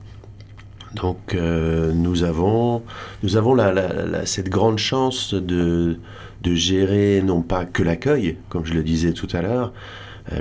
Donc 0.94 1.34
euh, 1.34 1.92
nous 1.92 2.24
avons, 2.24 2.82
nous 3.22 3.37
avons 3.37 3.54
la, 3.54 3.72
la, 3.72 4.06
la, 4.06 4.26
cette 4.26 4.48
grande 4.48 4.78
chance 4.78 5.34
de, 5.34 5.98
de 6.42 6.54
gérer 6.54 7.20
non 7.22 7.42
pas 7.42 7.66
que 7.66 7.82
l'accueil, 7.82 8.38
comme 8.48 8.64
je 8.64 8.72
le 8.72 8.82
disais 8.82 9.12
tout 9.12 9.28
à 9.32 9.42
l'heure. 9.42 9.72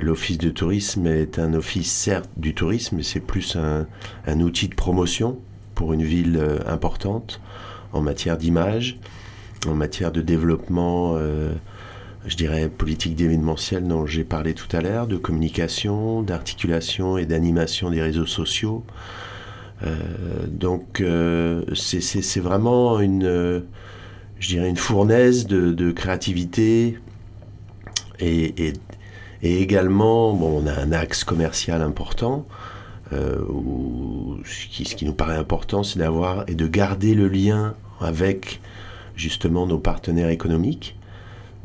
L'office 0.02 0.38
de 0.38 0.50
tourisme 0.50 1.08
est 1.08 1.40
un 1.40 1.54
office 1.54 1.92
certes 1.92 2.30
du 2.38 2.54
tourisme, 2.54 2.96
mais 2.96 3.04
c'est 3.04 3.20
plus 3.20 3.58
un, 3.58 3.86
un, 4.26 4.40
outil 4.40 4.70
de 4.70 4.76
promotion 4.76 5.40
pour 5.76 5.92
une 5.92 6.04
ville 6.04 6.42
importante 6.66 7.42
en 7.94 8.02
matière 8.02 8.38
d'image, 8.38 8.98
en 9.68 9.76
matière 9.76 10.12
de 10.12 10.22
développement, 10.22 11.14
euh, 11.16 11.54
je 12.26 12.36
dirais, 12.36 12.70
politique 12.70 13.16
d'événementiel 13.16 13.88
dont 13.88 14.06
j'ai 14.06 14.24
parlé 14.24 14.54
tout 14.54 14.74
à 14.76 14.82
l'heure, 14.82 15.08
de 15.08 15.18
communication, 15.18 16.22
d'articulation 16.22 17.18
et 17.18 17.26
d'animation 17.26 17.90
des 17.90 18.02
réseaux 18.02 18.26
sociaux. 18.26 18.84
Euh, 19.84 19.96
donc 20.48 21.02
euh, 21.02 21.64
c'est 21.76 22.40
vraiment 22.40 23.00
une, 23.00 23.64
je 24.40 24.48
dirais, 24.48 24.70
une 24.70 24.78
fournaise 24.78 25.48
de, 25.48 25.92
créativité 25.92 26.98
et, 28.20 28.74
également, 29.42 30.34
bon, 30.34 30.64
on 30.64 30.68
a 30.68 30.74
un 30.74 30.92
axe 30.92 31.24
commercial 31.24 31.82
important. 31.82 32.46
Où, 33.12 34.38
ce 34.44 34.96
qui 34.96 35.06
nous 35.06 35.14
paraît 35.14 35.36
important, 35.38 35.84
c'est 35.84 36.00
d'avoir 36.00 36.50
et 36.50 36.56
de 36.56 36.66
garder 36.66 37.14
le 37.14 37.28
lien 37.28 37.76
avec 38.06 38.62
justement 39.16 39.66
nos 39.68 39.78
partenaires 39.78 40.30
économiques. 40.30 40.96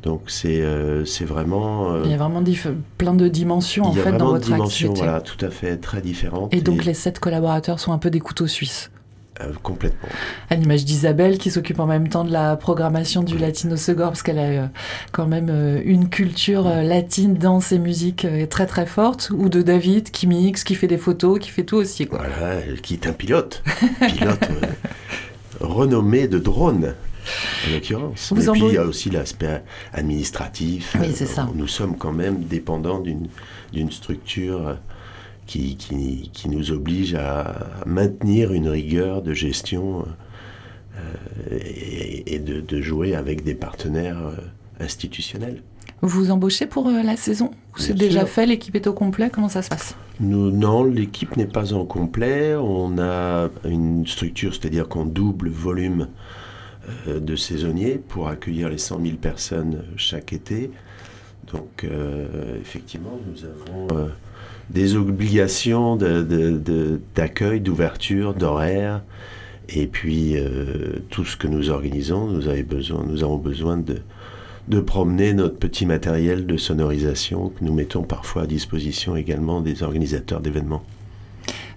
Donc 0.02 0.22
c'est 0.28 0.60
euh, 0.60 1.04
vraiment... 1.22 1.92
Euh, 1.92 2.02
il 2.04 2.10
y 2.10 2.14
a 2.14 2.16
vraiment 2.16 2.42
plein 2.98 3.14
de 3.14 3.28
dimensions 3.28 3.84
en 3.84 3.92
fait 3.92 4.12
dans 4.12 4.28
votre 4.28 4.44
dimensions, 4.44 4.90
activité. 4.90 5.00
Voilà, 5.02 5.20
tout 5.20 5.44
à 5.44 5.50
fait, 5.50 5.76
très 5.76 6.00
différentes. 6.00 6.54
Et 6.54 6.60
donc 6.60 6.82
et... 6.82 6.84
les 6.84 6.94
sept 6.94 7.18
collaborateurs 7.18 7.80
sont 7.80 7.92
un 7.92 7.98
peu 7.98 8.10
des 8.10 8.20
couteaux 8.20 8.46
suisses 8.46 8.90
euh, 9.40 9.52
complètement. 9.62 10.08
À 10.50 10.56
l'image 10.56 10.84
d'Isabelle 10.84 11.38
qui 11.38 11.50
s'occupe 11.50 11.78
en 11.78 11.86
même 11.86 12.08
temps 12.08 12.24
de 12.24 12.32
la 12.32 12.56
programmation 12.56 13.22
du 13.22 13.38
Latino 13.38 13.76
Segor 13.76 14.08
parce 14.08 14.22
qu'elle 14.22 14.38
a 14.38 14.68
quand 15.12 15.26
même 15.26 15.80
une 15.84 16.08
culture 16.08 16.64
latine 16.64 17.34
dans 17.34 17.60
ses 17.60 17.78
musiques 17.78 18.26
très 18.50 18.66
très 18.66 18.86
forte 18.86 19.30
ou 19.36 19.48
de 19.48 19.62
David 19.62 20.10
qui 20.10 20.26
mixe, 20.26 20.64
qui 20.64 20.74
fait 20.74 20.88
des 20.88 20.98
photos, 20.98 21.38
qui 21.38 21.50
fait 21.50 21.62
tout 21.64 21.76
aussi 21.76 22.06
quoi. 22.06 22.18
Voilà, 22.18 22.62
qui 22.82 22.94
est 22.94 23.06
un 23.06 23.12
pilote, 23.12 23.62
pilote 24.00 24.40
renommé 25.60 26.28
de 26.28 26.38
drone 26.38 26.94
en 27.66 27.72
l'occurrence. 27.72 28.32
Et 28.32 28.50
puis 28.52 28.62
il 28.62 28.74
y 28.74 28.76
a 28.78 28.84
aussi 28.84 29.10
l'aspect 29.10 29.62
administratif. 29.92 30.96
Oui, 31.00 31.08
c'est 31.14 31.26
ça. 31.26 31.48
Nous 31.54 31.68
sommes 31.68 31.96
quand 31.96 32.12
même 32.12 32.44
dépendants 32.44 33.00
d'une 33.00 33.90
structure 33.90 34.76
qui, 35.46 35.76
qui, 35.76 36.30
qui, 36.32 36.48
nous 36.50 36.72
oblige 36.72 37.14
à 37.14 37.82
maintenir 37.86 38.52
une 38.52 38.68
rigueur 38.68 39.22
de 39.22 39.32
gestion 39.32 40.04
euh, 40.96 41.58
et, 41.58 42.34
et 42.34 42.38
de, 42.38 42.60
de, 42.60 42.80
jouer 42.82 43.14
avec 43.14 43.44
des 43.44 43.54
partenaires 43.54 44.18
euh, 44.18 44.34
institutionnels. 44.78 45.62
Vous 46.02 46.30
embauchez 46.30 46.66
pour 46.66 46.88
euh, 46.88 47.02
la 47.02 47.16
saison? 47.16 47.50
C'est 47.76 47.94
déjà 47.94 48.26
fait, 48.26 48.44
l'équipe 48.44 48.74
est 48.76 48.86
au 48.86 48.92
complet, 48.92 49.30
comment 49.32 49.48
ça 49.48 49.62
se 49.62 49.70
passe? 49.70 49.96
Non, 50.20 50.84
l'équipe 50.84 51.36
n'est 51.36 51.46
pas 51.46 51.74
en 51.74 51.84
complet. 51.84 52.56
On 52.56 52.98
a 52.98 53.48
une 53.64 54.06
structure, 54.06 54.52
c'est-à-dire 54.52 54.88
qu'on 54.88 55.04
double 55.04 55.46
le 55.46 55.52
volume 55.52 56.08
euh, 57.06 57.20
de 57.20 57.36
saisonniers 57.36 58.00
pour 58.08 58.28
accueillir 58.28 58.68
les 58.68 58.78
100 58.78 59.00
000 59.02 59.16
personnes 59.16 59.84
chaque 59.96 60.32
été. 60.32 60.70
Donc, 61.52 61.84
euh, 61.84 62.58
effectivement, 62.60 63.18
nous 63.30 63.44
avons 63.44 63.88
euh, 63.96 64.08
des 64.70 64.96
obligations 64.96 65.96
d'accueil, 67.14 67.60
d'ouverture, 67.60 68.34
d'horaire. 68.34 69.02
Et 69.68 69.86
puis, 69.86 70.34
tout 71.10 71.26
ce 71.26 71.36
que 71.36 71.46
nous 71.46 71.68
organisons, 71.68 72.26
nous 72.26 72.48
avons 73.22 73.36
besoin 73.36 73.76
de, 73.76 74.00
de 74.68 74.80
promener 74.80 75.32
notre 75.32 75.56
petit 75.56 75.86
matériel 75.86 76.46
de 76.46 76.56
sonorisation 76.56 77.48
que 77.48 77.64
nous 77.64 77.72
mettons 77.72 78.02
parfois 78.02 78.42
à 78.42 78.46
disposition 78.46 79.16
également 79.16 79.60
des 79.60 79.82
organisateurs 79.82 80.40
d'événements. 80.40 80.82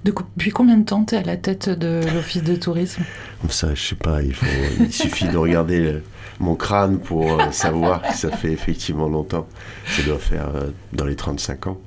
Depuis 0.03 0.49
combien 0.49 0.77
de 0.77 0.85
temps 0.85 1.05
tu 1.05 1.15
es 1.15 1.19
à 1.19 1.23
la 1.23 1.37
tête 1.37 1.69
de 1.69 2.01
l'office 2.13 2.43
de 2.43 2.55
tourisme? 2.55 3.03
Ça, 3.49 3.73
je 3.75 3.89
sais 3.89 3.95
pas, 3.95 4.23
il, 4.23 4.33
faut, 4.33 4.45
il 4.79 4.91
suffit 4.91 5.27
de 5.27 5.37
regarder 5.37 5.79
le, 5.79 6.03
mon 6.41 6.55
crâne 6.55 6.97
pour 6.97 7.31
euh, 7.31 7.51
savoir 7.51 8.01
que 8.01 8.15
ça 8.15 8.31
fait 8.31 8.51
effectivement 8.51 9.07
longtemps. 9.07 9.47
Ça 9.85 10.01
doit 10.03 10.17
faire 10.17 10.49
euh, 10.55 10.71
dans 10.93 11.05
les 11.05 11.15
35 11.15 11.67
ans. 11.67 11.77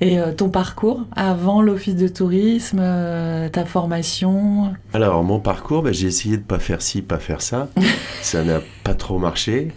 Et 0.00 0.20
euh, 0.20 0.32
ton 0.32 0.50
parcours 0.50 1.00
avant 1.16 1.62
l'office 1.62 1.96
de 1.96 2.08
tourisme, 2.08 2.78
euh, 2.80 3.48
ta 3.48 3.64
formation? 3.64 4.74
Alors, 4.92 5.24
mon 5.24 5.40
parcours, 5.40 5.82
bah, 5.82 5.92
j'ai 5.92 6.08
essayé 6.08 6.36
de 6.36 6.42
pas 6.42 6.58
faire 6.58 6.82
ci, 6.82 7.00
pas 7.00 7.18
faire 7.18 7.40
ça. 7.40 7.68
ça 8.22 8.44
n'a 8.44 8.60
pas 8.84 8.94
trop 8.94 9.18
marché. 9.18 9.68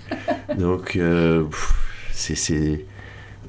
Donc, 0.57 0.99
c'est 2.11 2.85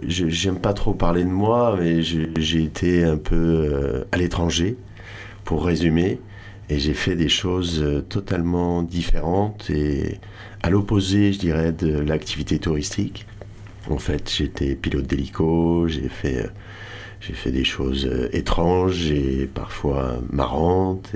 j'aime 0.07 0.59
pas 0.59 0.75
trop 0.75 0.93
parler 0.93 1.25
de 1.25 1.31
moi, 1.31 1.77
mais 1.79 2.03
j'ai 2.03 2.63
été 2.63 3.05
un 3.05 3.17
peu 3.17 3.35
euh, 3.37 4.05
à 4.13 4.17
l'étranger, 4.17 4.77
pour 5.45 5.65
résumer, 5.65 6.21
et 6.69 6.79
j'ai 6.79 6.95
fait 6.95 7.15
des 7.15 7.29
choses 7.29 7.81
euh, 7.83 8.01
totalement 8.01 8.83
différentes 8.83 9.71
et 9.71 10.19
à 10.63 10.71
l'opposé, 10.71 11.33
je 11.33 11.39
dirais, 11.39 11.73
de 11.73 11.99
l'activité 11.99 12.59
touristique. 12.59 13.27
En 13.89 13.99
fait, 13.99 14.33
j'étais 14.37 14.75
pilote 14.75 15.07
d'hélico, 15.07 15.87
j'ai 15.87 16.09
fait, 16.09 16.45
euh, 16.45 16.49
fait 17.21 17.53
des 17.53 17.65
choses 17.65 18.07
euh, 18.07 18.29
étranges 18.33 19.11
et 19.11 19.49
parfois 19.53 20.19
marrantes. 20.31 21.13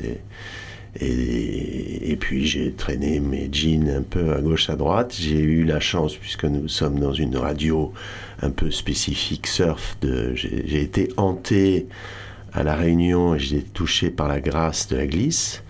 Et, 0.99 2.17
puis 2.19 2.47
j'ai 2.47 2.73
traîné 2.73 3.21
mes 3.21 3.49
jeans 3.51 3.89
un 3.89 4.03
peu 4.03 4.35
à 4.35 4.41
gauche 4.41 4.69
à 4.71 4.77
droite. 4.77 5.15
J'ai 5.19 5.39
eu 5.39 5.65
la 5.65 5.81
chance, 5.81 6.17
puisque 6.17 6.45
nous 6.45 6.69
sommes 6.69 6.99
dans 6.99 7.13
une 7.13 7.37
radio 7.37 7.93
un 8.43 8.51
peu 8.51 8.71
spécifique 8.71 9.47
surf, 9.47 9.97
j'ai 10.35 10.83
été 10.83 11.11
hanté 11.17 11.87
à 12.53 12.63
la 12.63 12.75
Réunion 12.75 13.35
et 13.35 13.39
j'ai 13.39 13.59
été 13.59 13.69
touché 13.71 14.11
par 14.11 14.29
la 14.29 14.41
grâce 14.41 14.89
de 14.89 14.97
la 14.97 15.07
glisse. 15.07 15.63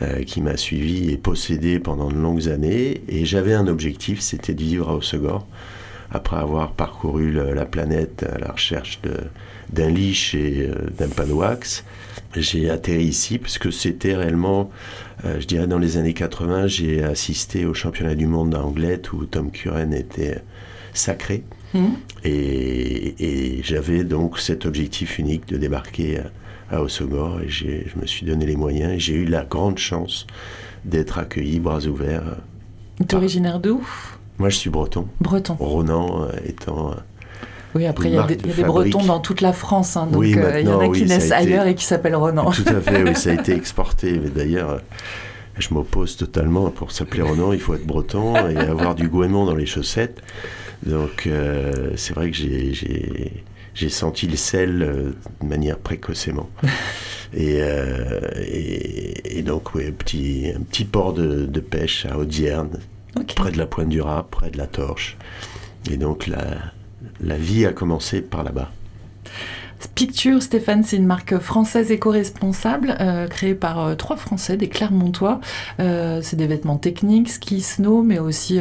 Euh, 0.00 0.22
qui 0.22 0.40
m'a 0.40 0.56
suivi 0.56 1.10
et 1.10 1.18
possédé 1.18 1.78
pendant 1.78 2.08
de 2.08 2.14
longues 2.16 2.48
années. 2.48 3.02
Et 3.08 3.26
j'avais 3.26 3.52
un 3.52 3.66
objectif, 3.66 4.20
c'était 4.20 4.54
de 4.54 4.62
vivre 4.62 4.88
à 4.88 4.94
Hossegor. 4.94 5.46
Après 6.10 6.38
avoir 6.38 6.72
parcouru 6.72 7.30
la 7.30 7.66
planète 7.66 8.22
à 8.22 8.38
la 8.38 8.52
recherche 8.52 9.00
d'un 9.72 9.88
liche 9.88 10.34
et 10.34 10.68
euh, 10.68 10.90
d'un 10.98 11.08
panouax, 11.08 11.84
j'ai 12.36 12.70
atterri 12.70 13.04
ici 13.04 13.38
parce 13.38 13.58
que 13.58 13.70
c'était 13.70 14.14
réellement, 14.14 14.70
euh, 15.24 15.40
je 15.40 15.46
dirais 15.46 15.66
dans 15.66 15.78
les 15.78 15.96
années 15.96 16.14
80, 16.14 16.66
j'ai 16.66 17.02
assisté 17.02 17.64
au 17.66 17.74
championnat 17.74 18.14
du 18.14 18.26
monde 18.26 18.50
d'anglais 18.50 19.00
où 19.12 19.24
Tom 19.24 19.50
Curran 19.50 19.92
était 19.92 20.42
sacré. 20.94 21.44
Mmh. 21.74 21.86
Et, 22.24 23.14
et 23.58 23.62
j'avais 23.62 24.04
donc 24.04 24.38
cet 24.38 24.66
objectif 24.66 25.18
unique 25.18 25.48
de 25.48 25.56
débarquer 25.56 26.18
à, 26.18 26.30
à 26.72 26.80
Hossegor 26.80 27.40
et 27.40 27.48
je 27.48 27.98
me 28.00 28.06
suis 28.06 28.26
donné 28.26 28.46
les 28.46 28.56
moyens 28.56 28.92
et 28.92 28.98
j'ai 28.98 29.14
eu 29.14 29.24
la 29.24 29.44
grande 29.44 29.78
chance 29.78 30.26
d'être 30.84 31.18
accueilli 31.18 31.60
bras 31.60 31.86
ouverts. 31.86 32.36
Tu 32.98 33.04
es 33.04 33.14
originaire 33.14 33.60
d'où 33.60 33.86
Moi 34.38 34.48
je 34.48 34.56
suis 34.56 34.70
breton. 34.70 35.06
Breton. 35.20 35.56
Ronan 35.58 36.24
euh, 36.24 36.32
étant 36.46 36.94
Oui, 37.74 37.86
après, 37.86 38.08
il 38.10 38.14
y 38.14 38.18
a 38.18 38.22
des, 38.24 38.36
de 38.36 38.42
il 38.42 38.48
y 38.48 38.52
a 38.52 38.56
des 38.56 38.62
fabrique. 38.62 38.92
Bretons 38.92 39.06
dans 39.06 39.20
toute 39.20 39.40
la 39.40 39.52
France. 39.52 39.96
hein, 39.96 40.06
donc, 40.06 40.20
Oui, 40.20 40.34
euh, 40.36 40.60
il 40.60 40.66
y 40.66 40.70
en 40.70 40.78
a 40.80 40.84
qui 40.84 40.90
oui, 40.90 41.04
naissent 41.04 41.26
été- 41.26 41.34
ailleurs 41.34 41.66
et 41.66 41.74
qui 41.74 41.84
s'appellent 41.84 42.16
Renan. 42.16 42.50
Tout 42.50 42.64
à 42.66 42.80
fait, 42.80 43.02
oui, 43.02 43.14
ça 43.14 43.30
a 43.30 43.34
été 43.40 43.52
exporté. 43.52 44.18
Mais 44.22 44.28
d'ailleurs, 44.30 44.70
euh, 44.70 44.78
je 45.58 45.72
m'oppose 45.72 46.16
totalement. 46.16 46.70
Pour 46.70 46.92
s'appeler 46.92 47.22
Renan, 47.22 47.52
il 47.52 47.60
faut 47.60 47.74
être 47.74 47.86
breton 47.86 48.34
et 48.48 48.56
avoir 48.58 48.94
du 48.94 49.08
goémon 49.08 49.46
dans 49.46 49.54
les 49.54 49.66
chaussettes. 49.66 50.20
Donc, 50.84 51.26
euh, 51.26 51.92
c'est 51.96 52.14
vrai 52.14 52.30
que 52.30 52.36
j'ai- 52.36 53.88
senti 53.88 54.26
le 54.26 54.36
sel 54.36 54.82
euh, 54.82 55.10
de 55.40 55.46
manière 55.46 55.78
précocement. 55.78 56.48
Et, 57.34 57.62
et, 58.42 59.38
et 59.38 59.42
donc, 59.42 59.74
oui, 59.74 59.86
un 59.88 59.92
petit, 59.92 60.52
un 60.54 60.60
petit 60.60 60.84
port 60.84 61.14
de, 61.14 61.46
de 61.46 61.60
pêche 61.60 62.04
à 62.04 62.18
Audierne, 62.18 62.78
Ok. 63.18 63.34
près 63.34 63.50
de 63.50 63.56
la 63.56 63.64
Pointe 63.64 63.88
du 63.88 64.02
Rat, 64.02 64.26
près 64.30 64.50
de 64.50 64.58
la 64.58 64.66
Torche. 64.66 65.16
Et 65.90 65.96
donc, 65.96 66.26
la, 66.26 66.44
la 67.20 67.36
vie 67.36 67.66
a 67.66 67.72
commencé 67.72 68.20
par 68.20 68.44
là-bas. 68.44 68.70
Picture, 69.94 70.42
Stéphane, 70.42 70.84
c'est 70.84 70.96
une 70.96 71.06
marque 71.06 71.38
française 71.38 71.90
éco-responsable 71.90 72.96
euh, 73.00 73.26
créée 73.26 73.54
par 73.54 73.80
euh, 73.80 73.94
trois 73.94 74.16
Français, 74.16 74.56
des 74.56 74.68
Clermontois. 74.68 75.40
Euh, 75.80 76.20
c'est 76.22 76.36
des 76.36 76.46
vêtements 76.46 76.76
techniques, 76.76 77.28
ski, 77.28 77.60
snow, 77.60 78.02
mais 78.02 78.18
aussi 78.18 78.60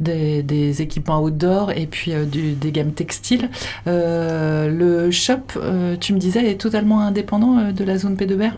des, 0.00 0.82
équipements 0.82 1.22
outdoor 1.22 1.72
et 1.72 1.86
puis 1.86 2.12
des 2.26 2.72
gammes 2.72 2.92
textiles. 2.92 3.48
Le 3.86 5.10
shop, 5.10 5.58
tu 6.00 6.12
me 6.12 6.18
disais, 6.18 6.50
est 6.50 6.60
totalement 6.60 7.00
indépendant 7.00 7.72
de 7.72 7.84
la 7.84 7.98
zone 7.98 8.16
P2R 8.16 8.52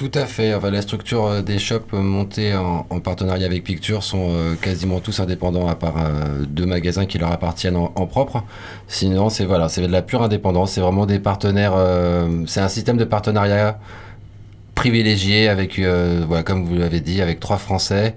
Tout 0.00 0.10
à 0.14 0.24
fait. 0.24 0.54
Enfin, 0.54 0.70
la 0.70 0.80
structure 0.80 1.26
euh, 1.26 1.42
des 1.42 1.58
shops 1.58 1.92
euh, 1.92 2.00
montés 2.00 2.54
en, 2.54 2.86
en 2.88 3.00
partenariat 3.00 3.44
avec 3.44 3.62
Picture 3.62 4.02
sont 4.02 4.28
euh, 4.30 4.54
quasiment 4.54 4.98
tous 4.98 5.20
indépendants, 5.20 5.68
à 5.68 5.74
part 5.74 5.96
deux 6.48 6.64
magasins 6.64 7.04
qui 7.04 7.18
leur 7.18 7.30
appartiennent 7.30 7.76
en, 7.76 8.06
propre. 8.06 8.42
Sinon, 8.88 9.28
c'est 9.28 9.44
voilà, 9.44 9.68
c'est 9.68 9.82
de 9.82 9.92
la 9.92 10.00
pure 10.00 10.22
indépendance. 10.22 10.72
C'est 10.72 10.80
vraiment 10.80 11.04
des 11.04 11.18
partenaires. 11.18 11.74
c'est 12.46 12.60
un 12.60 12.70
système 12.70 12.96
de 12.96 13.04
partenariat 13.04 13.78
privilégié 14.74 15.48
avec, 15.48 15.78
voilà, 15.78 16.44
comme 16.44 16.64
vous 16.64 16.76
l'avez 16.76 17.00
dit, 17.00 17.20
avec 17.20 17.38
trois 17.38 17.58
Français 17.58 18.14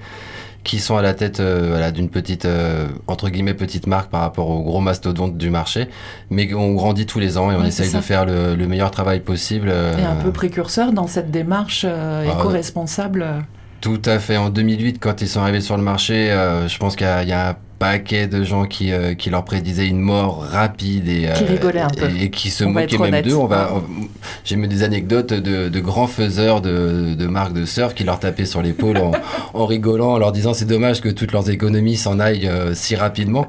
qui 0.63 0.79
sont 0.79 0.95
à 0.95 1.01
la 1.01 1.13
tête 1.13 1.39
euh, 1.41 1.67
voilà, 1.69 1.91
d'une 1.91 2.09
petite 2.09 2.45
euh, 2.45 2.87
entre 3.07 3.29
guillemets 3.29 3.53
petite 3.53 3.85
marque 3.87 4.09
par 4.09 4.21
rapport 4.21 4.49
aux 4.49 4.61
gros 4.63 4.79
mastodontes 4.79 5.37
du 5.37 5.49
marché, 5.49 5.89
mais 6.29 6.53
on 6.53 6.73
grandit 6.73 7.05
tous 7.05 7.19
les 7.19 7.37
ans 7.37 7.51
et 7.51 7.55
on 7.55 7.63
essaye 7.65 7.87
de 7.91 8.01
faire 8.01 8.25
le, 8.25 8.55
le 8.55 8.67
meilleur 8.67 8.89
travail 8.91 9.19
possible. 9.19 9.67
euh, 9.69 9.97
Et 9.97 10.03
un 10.03 10.15
peu 10.15 10.31
précurseur 10.31 10.93
dans 10.93 11.07
cette 11.07 11.31
démarche 11.31 11.85
euh, 11.87 12.25
Ah, 12.29 12.39
éco-responsable. 12.39 13.25
Tout 13.81 14.01
à 14.05 14.19
fait. 14.19 14.37
En 14.37 14.49
2008, 14.49 14.99
quand 14.99 15.21
ils 15.21 15.27
sont 15.27 15.41
arrivés 15.41 15.59
sur 15.59 15.75
le 15.75 15.83
marché, 15.83 16.27
je 16.67 16.77
pense 16.77 16.95
qu'il 16.95 17.05
y, 17.05 17.09
a- 17.09 17.23
il 17.23 17.27
y 17.29 17.33
a 17.33 17.49
un 17.49 17.55
paquet 17.83 18.27
de 18.27 18.43
gens 18.45 18.65
qui, 18.65 18.93
euh, 18.93 19.13
qui 19.13 19.29
leur 19.29 19.43
prédisaient 19.43 19.87
une 19.87 19.99
mort 19.99 20.41
rapide 20.41 21.07
et, 21.09 21.27
Qui 21.35 21.43
rigolaient 21.43 21.81
un 21.81 21.89
peu. 21.89 22.05
et, 22.17 22.23
et 22.25 22.29
qui 22.29 22.49
se 22.49 22.63
On 22.63 22.69
moquaient 22.71 22.97
même 22.97 23.21
d'eux. 23.23 23.35
On 23.35 23.45
va, 23.45 23.71
on- 23.75 23.83
j'ai 24.45 24.55
même 24.55 24.69
des 24.69 24.83
anecdotes 24.83 25.33
de, 25.33 25.67
de 25.67 25.79
grands 25.81 26.07
faiseurs 26.07 26.61
de, 26.61 27.13
de 27.13 27.27
marques 27.27 27.53
de 27.53 27.65
surf 27.65 27.93
qui 27.93 28.05
leur 28.05 28.19
tapaient 28.19 28.45
sur 28.45 28.61
l'épaule 28.61 28.97
en, 28.99 29.11
en 29.53 29.65
rigolant, 29.65 30.13
en 30.13 30.17
leur 30.17 30.31
disant 30.31 30.53
c'est 30.53 30.65
dommage 30.65 31.01
que 31.01 31.09
toutes 31.09 31.33
leurs 31.33 31.49
économies 31.49 31.97
s'en 31.97 32.19
aillent 32.21 32.47
euh, 32.47 32.73
si 32.73 32.95
rapidement. 32.95 33.47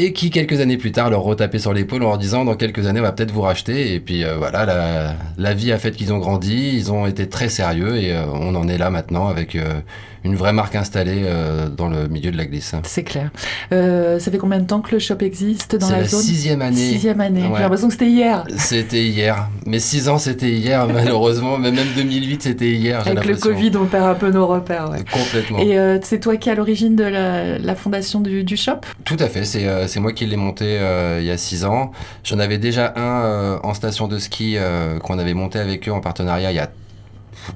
Et 0.00 0.12
qui, 0.12 0.30
quelques 0.30 0.60
années 0.60 0.76
plus 0.76 0.92
tard, 0.92 1.10
leur 1.10 1.22
retapaient 1.22 1.58
sur 1.58 1.72
l'épaule 1.74 2.04
en 2.04 2.10
leur 2.10 2.18
disant 2.18 2.44
dans 2.44 2.54
quelques 2.54 2.86
années, 2.86 3.00
on 3.00 3.02
va 3.02 3.10
peut-être 3.10 3.32
vous 3.32 3.40
racheter. 3.42 3.94
Et 3.94 3.98
puis 4.00 4.22
euh, 4.24 4.36
voilà, 4.38 4.64
la, 4.64 5.14
la 5.36 5.54
vie 5.54 5.72
a 5.72 5.78
fait 5.78 5.90
qu'ils 5.90 6.12
ont 6.12 6.18
grandi, 6.18 6.70
ils 6.72 6.92
ont 6.92 7.04
été 7.06 7.28
très 7.28 7.48
sérieux 7.48 7.96
et 7.96 8.12
euh, 8.12 8.22
on 8.32 8.54
en 8.54 8.68
est 8.68 8.78
là 8.78 8.90
maintenant 8.90 9.26
avec 9.26 9.56
euh, 9.56 9.80
une 10.28 10.36
vraie 10.36 10.52
marque 10.52 10.74
installée 10.76 11.22
euh, 11.24 11.68
dans 11.68 11.88
le 11.88 12.06
milieu 12.08 12.30
de 12.30 12.36
la 12.36 12.44
glisse. 12.44 12.74
C'est 12.84 13.02
clair. 13.02 13.30
Euh, 13.72 14.18
ça 14.18 14.30
fait 14.30 14.38
combien 14.38 14.58
de 14.58 14.66
temps 14.66 14.80
que 14.80 14.92
le 14.92 14.98
shop 14.98 15.16
existe 15.20 15.76
dans 15.76 15.88
la, 15.90 15.98
la 16.00 16.04
zone 16.04 16.20
sixième 16.20 16.60
année. 16.62 16.76
Sixième 16.76 17.20
année. 17.20 17.42
Ouais. 17.42 17.52
J'ai 17.56 17.62
l'impression 17.62 17.88
que 17.88 17.94
c'était 17.94 18.10
hier. 18.10 18.44
C'était 18.56 19.04
hier. 19.04 19.48
Mais 19.66 19.78
six 19.78 20.08
ans, 20.08 20.18
c'était 20.18 20.50
hier, 20.50 20.86
malheureusement. 20.92 21.58
Mais 21.58 21.70
même 21.70 21.88
2008, 21.96 22.42
c'était 22.42 22.70
hier. 22.72 23.00
Avec 23.06 23.24
le. 23.24 23.36
Covid, 23.36 23.72
on 23.76 23.86
perd 23.86 24.04
un 24.06 24.14
peu 24.14 24.30
nos 24.30 24.46
repères. 24.46 24.90
ouais. 24.90 25.04
Complètement. 25.10 25.58
Et 25.60 25.78
euh, 25.78 25.98
c'est 26.02 26.20
toi 26.20 26.36
qui 26.36 26.48
es 26.48 26.52
à 26.52 26.54
l'origine 26.54 26.94
de 26.94 27.04
la, 27.04 27.58
la 27.58 27.74
fondation 27.74 28.20
du, 28.20 28.44
du 28.44 28.56
shop? 28.56 28.80
Tout 29.04 29.16
à 29.20 29.28
fait, 29.28 29.44
c'est 29.44 30.00
moi 30.00 30.12
qui 30.12 30.26
l'ai 30.26 30.36
monté 30.36 30.78
il 31.18 31.24
y 31.24 31.30
a 31.30 31.36
6 31.38 31.64
ans. 31.64 31.92
J'en 32.24 32.38
avais 32.38 32.58
déjà 32.58 32.92
un 32.96 33.60
en 33.62 33.74
station 33.74 34.08
de 34.08 34.18
ski 34.18 34.56
qu'on 35.02 35.18
avait 35.18 35.34
monté 35.34 35.58
avec 35.58 35.88
eux 35.88 35.92
en 35.92 36.00
partenariat 36.00 36.50
il 36.52 36.56
y 36.56 36.60
a 36.60 36.70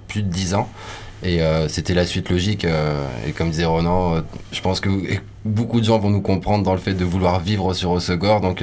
plus 0.08 0.22
de 0.22 0.28
10 0.28 0.54
ans. 0.54 0.68
Et 1.22 1.40
euh, 1.42 1.68
c'était 1.68 1.94
la 1.94 2.04
suite 2.06 2.30
logique. 2.30 2.64
euh, 2.64 3.06
et 3.26 3.32
comme 3.32 3.50
disait 3.50 3.64
Ronan, 3.64 4.14
euh, 4.16 4.20
je 4.52 4.60
pense 4.60 4.80
que 4.80 4.90
beaucoup 5.44 5.80
de 5.80 5.84
gens 5.84 5.98
vont 5.98 6.10
nous 6.10 6.20
comprendre 6.22 6.64
dans 6.64 6.72
le 6.72 6.80
fait 6.80 6.94
de 6.94 7.04
vouloir 7.04 7.40
vivre 7.40 7.74
sur 7.74 7.90
Osegor. 7.92 8.40
Donc, 8.40 8.62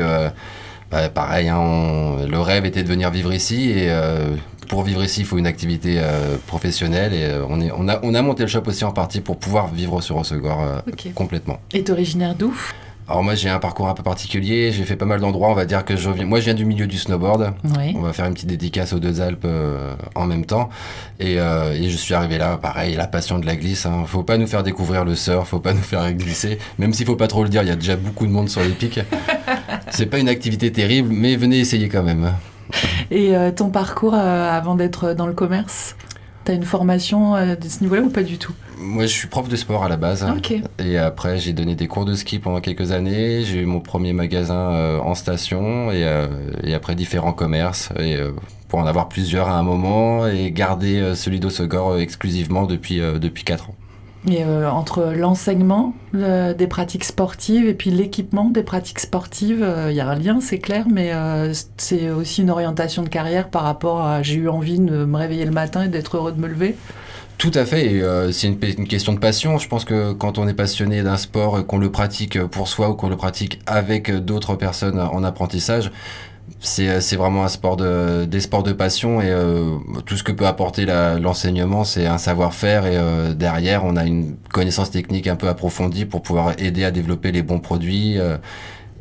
bah, 0.92 1.10
pareil, 1.10 1.48
hein, 1.50 1.58
on- 1.60 2.26
le 2.28 2.40
rêve 2.40 2.66
était 2.66 2.84
de 2.84 2.88
venir 2.88 3.12
vivre 3.12 3.32
ici. 3.34 3.70
Et 3.72 3.90
pour 4.68 4.84
vivre 4.84 5.04
ici, 5.04 5.22
il 5.22 5.26
faut 5.26 5.38
une 5.38 5.48
activité 5.48 5.96
euh, 5.98 6.38
professionnelle. 6.48 7.14
Et 7.14 7.24
euh, 7.24 7.46
on, 7.50 7.60
est, 7.62 7.72
on, 7.76 7.88
a, 7.88 8.00
on 8.04 8.14
a 8.14 8.22
monté 8.22 8.44
le 8.44 8.50
shop 8.50 8.64
aussi 8.68 8.84
en 8.86 8.92
partie 8.92 9.22
pour 9.22 9.38
pouvoir 9.38 9.68
vivre 9.74 10.02
sur 10.02 10.18
Osegor 10.18 10.62
euh, 10.62 10.80
Ok. 10.92 11.14
complètement. 11.16 11.60
Et 11.74 11.84
originaire 11.90 12.36
d'où? 12.36 12.54
Alors 13.10 13.24
moi 13.24 13.34
j'ai 13.34 13.50
un 13.50 13.58
parcours 13.58 13.88
un 13.90 13.96
peu 13.96 14.04
particulier, 14.04 14.72
j'ai 14.72 14.84
fait 14.84 14.96
pas 14.96 15.06
mal 15.08 15.20
d'endroits, 15.20 15.50
on 15.50 15.56
va 15.56 15.66
dire 15.66 15.84
que 15.84 15.96
je 15.96 16.12
viens... 16.12 16.26
Moi 16.26 16.40
je 16.42 16.46
viens 16.46 16.54
du 16.54 16.64
milieu 16.64 16.86
du 16.86 17.00
snowboard, 17.00 17.54
Oui. 17.76 17.96
on 17.98 18.02
va 18.02 18.14
faire 18.14 18.26
une 18.28 18.36
petite 18.36 18.50
dédicace 18.50 18.94
aux 18.94 19.00
deux 19.00 19.20
Alpes 19.20 19.46
euh, 19.46 19.96
en 20.14 20.28
même 20.28 20.46
temps. 20.46 20.70
Et, 21.20 21.40
euh, 21.40 21.74
et 21.74 21.90
je 21.90 21.98
suis 21.98 22.14
arrivé 22.14 22.38
là, 22.38 22.58
pareil, 22.58 22.96
la 22.96 23.08
passion 23.08 23.40
de 23.40 23.48
la 23.48 23.56
glisse. 23.56 23.88
Hein. 23.88 24.04
Faut 24.06 24.22
pas 24.22 24.38
nous 24.38 24.46
faire 24.46 24.62
découvrir 24.62 25.06
le 25.06 25.16
surf, 25.16 25.50
faut 25.50 25.60
pas 25.60 25.74
nous 25.74 25.82
faire 25.82 26.14
glisser. 26.14 26.60
Même 26.78 26.94
s'il 26.94 27.08
faut 27.08 27.16
pas 27.16 27.26
trop 27.28 27.42
le 27.42 27.50
dire, 27.50 27.64
il 27.64 27.70
y 27.70 27.72
a 27.72 27.76
déjà 27.76 27.96
beaucoup 27.96 28.28
de 28.28 28.32
monde 28.32 28.48
sur 28.48 28.62
les 28.62 28.70
pics. 28.70 29.00
C'est 29.90 30.06
pas 30.06 30.20
une 30.20 30.30
activité 30.30 30.72
terrible, 30.72 31.10
mais 31.12 31.36
venez 31.36 31.58
essayer 31.58 31.90
quand 31.90 32.04
même. 32.04 32.32
Et 33.10 33.36
euh, 33.36 33.50
ton 33.50 33.70
parcours 33.72 34.14
avant 34.14 34.76
d'être 34.76 35.14
dans 35.14 35.26
le 35.26 35.34
commerce? 35.34 35.96
T'as 36.50 36.56
une 36.56 36.64
formation 36.64 37.36
euh, 37.36 37.56
de 37.56 37.70
ce 37.70 37.82
niveau-là 37.82 38.02
ou 38.02 38.10
pas 38.10 38.24
du 38.24 38.40
tout? 38.40 38.54
Moi 38.80 39.04
je 39.04 39.12
suis 39.14 39.28
prof 39.28 39.48
de 39.48 39.56
sport 39.56 39.84
à 39.84 39.88
la 39.88 39.98
base. 39.98 40.26
Ok. 40.36 40.56
Et 40.80 40.98
après, 40.98 41.38
j'ai 41.38 41.54
donné 41.54 41.76
des 41.76 41.88
cours 41.88 42.06
de 42.06 42.16
ski 42.16 42.40
pendant 42.40 42.60
quelques 42.60 42.92
années. 42.92 43.44
J'ai 43.44 43.60
eu 43.60 43.66
mon 43.68 43.82
premier 43.82 44.14
magasin 44.14 44.72
euh, 44.72 44.98
en 44.98 45.14
station 45.14 45.92
et, 45.92 46.04
euh, 46.06 46.28
et 46.64 46.74
après 46.74 46.96
différents 46.96 47.34
commerces. 47.34 47.90
Et, 48.00 48.18
pour 48.68 48.80
en 48.80 48.88
avoir 48.88 49.10
plusieurs 49.10 49.48
à 49.48 49.60
un 49.60 49.64
moment 49.64 50.26
et 50.26 50.52
garder 50.52 51.14
celui 51.14 51.40
d'Osegor 51.40 51.92
euh, 51.92 52.00
exclusivement 52.00 52.66
depuis, 52.66 52.98
depuis 52.98 53.44
4 53.44 53.70
ans. 53.70 53.76
Et 54.28 54.44
euh, 54.44 54.70
entre 54.70 55.14
l'enseignement 55.16 55.94
euh, 56.14 56.54
des 56.54 56.68
pratiques 56.68 57.06
sportives 57.06 57.68
et 57.68 57.74
puis 57.74 57.90
l'équipement 57.90 58.50
des 58.50 58.64
pratiques 58.64 59.00
sportives, 59.00 59.66
il 59.90 59.96
y 59.96 60.02
a 60.02 60.08
un 60.10 60.16
lien, 60.16 60.40
c'est 60.42 60.60
clair, 60.60 60.86
mais 60.92 61.14
euh, 61.14 61.54
c'est 61.78 62.10
aussi 62.10 62.42
une 62.42 62.50
orientation 62.50 63.04
de 63.04 63.10
carrière 63.10 63.50
par 63.50 63.64
rapport 63.64 64.02
à 64.02 64.22
j'ai 64.22 64.36
eu 64.36 64.50
envie 64.50 64.80
de 64.80 65.06
me 65.06 65.18
réveiller 65.18 65.46
le 65.46 65.52
matin 65.52 65.84
et 65.84 65.88
d'être 65.88 66.18
heureux 66.18 66.34
de 66.34 66.40
me 66.40 66.48
lever. 66.48 66.76
Tout 67.38 67.52
à 67.54 67.64
fait, 67.64 68.02
euh, 68.02 68.34
c'est 68.34 68.48
une, 68.48 68.58
une 68.80 68.88
question 68.88 69.14
de 69.14 69.20
passion. 69.20 69.58
Je 69.58 69.70
pense 69.70 69.86
que 69.86 70.12
quand 70.12 70.38
on 70.38 70.50
est 70.50 70.54
passionné 70.54 71.02
d'un 71.04 71.16
sport, 71.16 71.66
qu'on 71.66 71.78
le 71.78 71.90
pratique 71.90 72.44
pour 72.48 72.68
soi 72.68 72.90
ou 72.90 72.96
qu'on 72.96 73.08
le 73.08 73.16
pratique 73.16 73.62
avec 73.66 74.12
d'autres 74.12 74.56
personnes 74.56 75.00
en 75.00 75.24
apprentissage, 75.24 75.90
c'est 76.60 77.02
c'est 77.02 77.16
vraiment 77.16 77.44
un 77.44 77.48
sport 77.48 77.78
de, 77.78 78.26
des 78.26 78.40
sports 78.40 78.64
de 78.64 78.74
passion 78.74 79.22
et 79.22 79.30
euh, 79.30 79.78
tout 80.06 80.18
ce 80.18 80.24
que 80.24 80.32
peut 80.32 80.48
apporter 80.48 80.86
l'enseignement, 80.86 81.84
c'est 81.84 82.06
un 82.06 82.18
savoir-faire 82.18 82.86
et 82.86 82.98
euh, 82.98 83.34
derrière, 83.34 83.86
on 83.86 83.96
a 83.96 84.06
une 84.06 84.36
connaissance 84.52 84.92
technique 84.92 85.28
un 85.28 85.36
peu 85.36 85.48
approfondie 85.48 86.06
pour 86.06 86.22
pouvoir 86.22 86.54
aider 86.60 86.84
à 86.84 86.92
développer 86.92 87.32
les 87.32 87.42
bons 87.44 87.60
produits. 87.60 88.18
euh, 88.20 88.38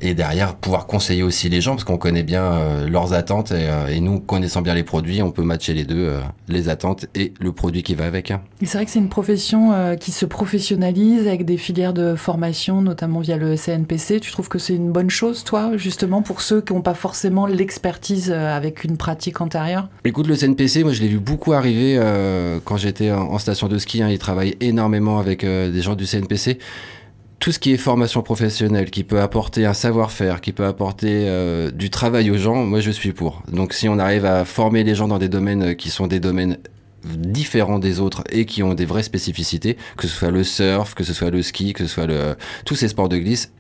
et 0.01 0.15
derrière, 0.15 0.55
pouvoir 0.55 0.87
conseiller 0.87 1.23
aussi 1.23 1.49
les 1.49 1.61
gens, 1.61 1.73
parce 1.73 1.85
qu'on 1.85 1.99
connaît 1.99 2.23
bien 2.23 2.45
euh, 2.45 2.89
leurs 2.89 3.13
attentes, 3.13 3.51
et, 3.51 3.69
euh, 3.69 3.89
et 3.89 4.01
nous, 4.01 4.21
connaissant 4.21 4.63
bien 4.63 4.75
les 4.75 4.83
produits, 4.83 5.23
on 5.23 5.31
peut 5.31 5.43
matcher 5.43 5.75
les 5.75 5.85
deux, 5.85 6.09
euh, 6.09 6.21
les 6.49 6.69
attentes 6.69 7.07
et 7.15 7.33
le 7.41 7.53
produit 7.53 7.83
qui 7.83 7.95
va 7.95 8.07
avec. 8.07 8.31
Et 8.31 8.67
c'est 8.67 8.79
vrai 8.79 8.85
que 8.85 8.91
c'est 8.91 8.99
une 8.99 9.09
profession 9.09 9.97
qui 10.01 10.13
se 10.13 10.27
professionnalise 10.27 11.27
avec 11.27 11.45
des 11.45 11.57
filières 11.57 11.93
de 11.93 12.15
formation, 12.15 12.83
notamment 12.83 13.21
via 13.21 13.37
le 13.37 13.57
CNPC. 13.57 14.21
Tu 14.21 14.31
trouves 14.33 14.49
que 14.49 14.59
c'est 14.59 14.75
une 14.75 14.93
bonne 14.93 15.11
chose, 15.11 15.45
toi, 15.45 15.73
justement, 15.77 16.23
pour 16.23 16.41
ceux 16.41 16.61
qui 16.61 16.73
n'ont 16.73 16.83
pas 16.83 16.95
forcément 16.95 17.47
l'expertise 17.47 18.31
avec 18.31 18.85
une 18.85 18.97
pratique 18.97 19.41
antérieure? 19.41 19.89
Écoute, 20.05 20.27
le 20.27 20.37
CNPC, 20.37 20.85
moi 20.85 20.93
je 20.93 21.01
l'ai 21.01 21.09
vu 21.09 21.19
beaucoup 21.19 21.53
arriver 21.53 22.01
quand 22.65 22.77
j'étais 22.77 23.11
en, 23.11 23.33
en 23.33 23.39
station 23.39 23.69
de 23.69 23.79
ski. 23.79 24.03
Hein, 24.03 24.09
ils 24.11 24.19
travaillent 24.19 24.57
énormément 24.61 25.19
avec 25.19 25.45
des 25.45 25.83
gens 25.83 25.95
du 25.95 26.07
CNPC. 26.07 26.59
Tout 27.39 27.53
ce 27.53 27.61
qui 27.61 27.73
est 27.73 27.77
formation 27.77 28.23
professionnelle, 28.23 28.91
qui 28.91 29.05
peut 29.05 29.21
apporter 29.21 29.65
un 29.65 29.75
savoir-faire, 29.75 30.41
qui 30.41 30.53
peut 30.53 30.67
apporter 30.67 31.29
euh, 31.29 31.71
du 31.71 31.89
travail 31.89 32.31
aux 32.33 32.37
gens, 32.37 32.65
moi 32.65 32.81
je 32.81 32.91
suis 32.91 33.13
pour. 33.13 33.43
Donc 33.53 33.75
si 33.75 33.89
on 33.89 33.99
arrive 33.99 34.25
à 34.25 34.45
former 34.45 34.83
les 34.83 34.97
gens 34.97 35.07
dans 35.07 35.19
des 35.19 35.29
domaines 35.29 35.63
euh, 35.63 35.75
qui 35.75 35.91
sont 35.91 36.09
des 36.09 36.19
domaines 36.19 36.59
différents 37.05 37.79
des 37.79 38.01
autres 38.01 38.25
et 38.31 38.45
qui 38.45 38.65
ont 38.65 38.75
des 38.75 38.85
vraies 38.85 39.05
spécificités, 39.05 39.77
que 39.97 40.09
ce 40.09 40.17
soit 40.17 40.33
le 40.33 40.43
surf, 40.43 40.95
que 40.95 41.05
ce 41.05 41.13
soit 41.13 41.31
le 41.31 41.43
ski, 41.43 41.73
que 41.75 41.87
ce 41.87 41.93
soit 41.93 42.07
le, 42.07 42.35
tous 42.65 42.75
ces 42.75 42.89
sports 42.89 43.09
de 43.09 43.19
glisse, 43.19 43.53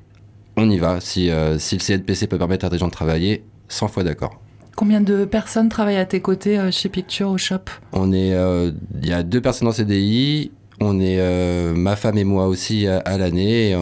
on 0.57 0.69
y 0.69 0.79
va. 0.79 1.01
Si, 1.01 1.31
euh, 1.31 1.57
si 1.59 1.77
le 1.77 1.81
CNPC 1.81 2.27
peut 2.27 2.39
permettre 2.39 2.65
à 2.65 2.71
des 2.71 2.79
gens 2.79 2.89
de 2.89 2.93
travailler, 2.93 3.45
100 3.69 3.89
fois 3.89 4.03
d'accord. 4.03 4.41
Combien 4.75 5.01
de 5.01 5.25
personnes 5.25 5.69
travaillent 5.69 5.97
à 5.97 6.05
tes 6.05 6.21
côtés 6.21 6.59
euh, 6.59 6.73
chez 6.73 6.89
Picture 6.89 7.31
au 7.31 7.39
shop? 7.39 7.61
On 7.93 8.13
est, 8.13 8.31
il 8.31 9.09
y 9.09 9.13
a 9.13 9.23
deux 9.23 9.41
personnes 9.41 9.69
en 9.69 9.73
CDI. 9.73 10.51
On 10.81 11.01
est 11.01 11.17
euh, 11.19 11.75
ma 11.75 11.97
femme 11.97 12.19
et 12.19 12.25
moi 12.25 12.47
aussi 12.47 12.87
à, 12.87 13.19
l'année. 13.19 13.73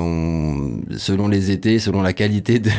Selon 0.97 1.29
les 1.29 1.51
étés, 1.51 1.79
selon 1.79 2.01
la 2.01 2.15
qualité 2.15 2.59
de, 2.59 2.71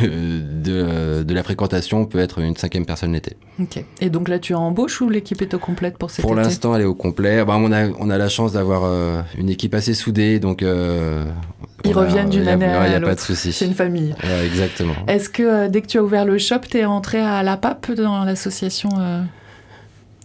de, 0.64 1.24
de, 1.24 1.34
la 1.34 1.44
fréquentation, 1.44 2.02
on 2.02 2.06
peut 2.06 2.20
être 2.20 2.40
une 2.40 2.56
cinquième 2.56 2.86
personne 2.86 3.14
l'été. 3.14 3.38
Ok. 3.62 3.84
Et 4.02 4.10
donc 4.10 4.28
là, 4.28 4.40
tu 4.40 4.56
embauches 4.56 5.02
ou 5.02 5.10
l'équipe 5.10 5.42
est 5.42 5.54
au 5.54 5.60
complète 5.60 5.98
pour 5.98 6.10
cet 6.10 6.24
Pour 6.24 6.34
l'instant, 6.34 6.76
elle 6.76 6.82
est 6.82 6.86
au 6.86 6.96
complet. 6.96 7.46
Bah, 7.46 7.58
on, 7.60 7.72
a, 7.72 7.90
on 8.00 8.10
a 8.10 8.18
la 8.18 8.30
chance 8.30 8.54
d'avoir 8.54 8.84
euh, 8.86 9.22
une 9.38 9.50
équipe 9.50 9.76
assez 9.76 9.94
soudée, 9.94 10.40
donc. 10.40 10.64
Euh, 10.64 11.26
Ils 11.86 11.94
reviennent 11.94 12.30
d'une 12.30 12.48
année 12.48 12.66
à 12.66 12.74
l'autre. 12.80 12.86
Il 12.86 12.90
n'y 12.90 12.96
a 12.96 13.08
pas 13.08 13.16
de 13.16 13.20
souci. 13.20 13.54
C'est 13.54 13.66
une 13.66 13.76
famille. 13.76 14.16
exactement. 14.44 14.96
Est-ce 15.08 15.30
que 15.30 15.68
dès 15.68 15.82
que 15.82 15.88
tu 15.88 16.00
as 16.00 16.04
ouvert 16.04 16.26
le 16.26 16.40
shop, 16.40 16.62
tu 16.70 16.78
es 16.78 16.86
rentré 16.86 17.20
à 17.20 17.44
la 17.44 17.56
PAP 17.56 17.92
dans 17.92 18.24
l'association 18.24 18.90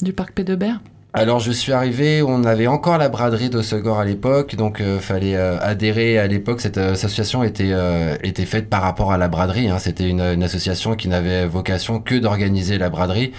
du 0.01 0.13
parc 0.15 0.33
Pédebert 0.33 0.81
alors 1.15 1.41
je 1.41 1.53
suis 1.53 1.73
arrivé, 1.73 2.23
on 2.23 2.43
avait 2.45 2.67
encore 2.67 2.97
la 2.97 3.11
braderie 3.11 3.51
d'Ossegor 3.51 3.99
à 3.99 4.05
l'époque, 4.07 4.57
donc 4.57 4.81
euh, 4.81 4.99
fallait 4.99 5.37
euh, 5.37 5.59
adhérer 5.61 6.19
à 6.19 6.27
l'époque. 6.27 6.63
Cette, 6.63 6.79
euh, 6.79 6.93
association 6.93 7.43
était, 7.43 7.73
était 8.23 8.47
faite 8.47 8.71
par 8.71 8.81
rapport 8.81 9.13
à 9.13 9.19
la 9.19 9.29
braderie. 9.29 9.69
Hein. 9.69 9.79
C'était 9.79 10.09
une, 10.09 10.43
association 10.43 10.97
qui 10.97 11.09
n'avait 11.09 11.47
vocation 11.47 12.01
que 12.01 12.15
d'organiser 12.15 12.79
la 12.79 12.89
braderie 12.89 13.33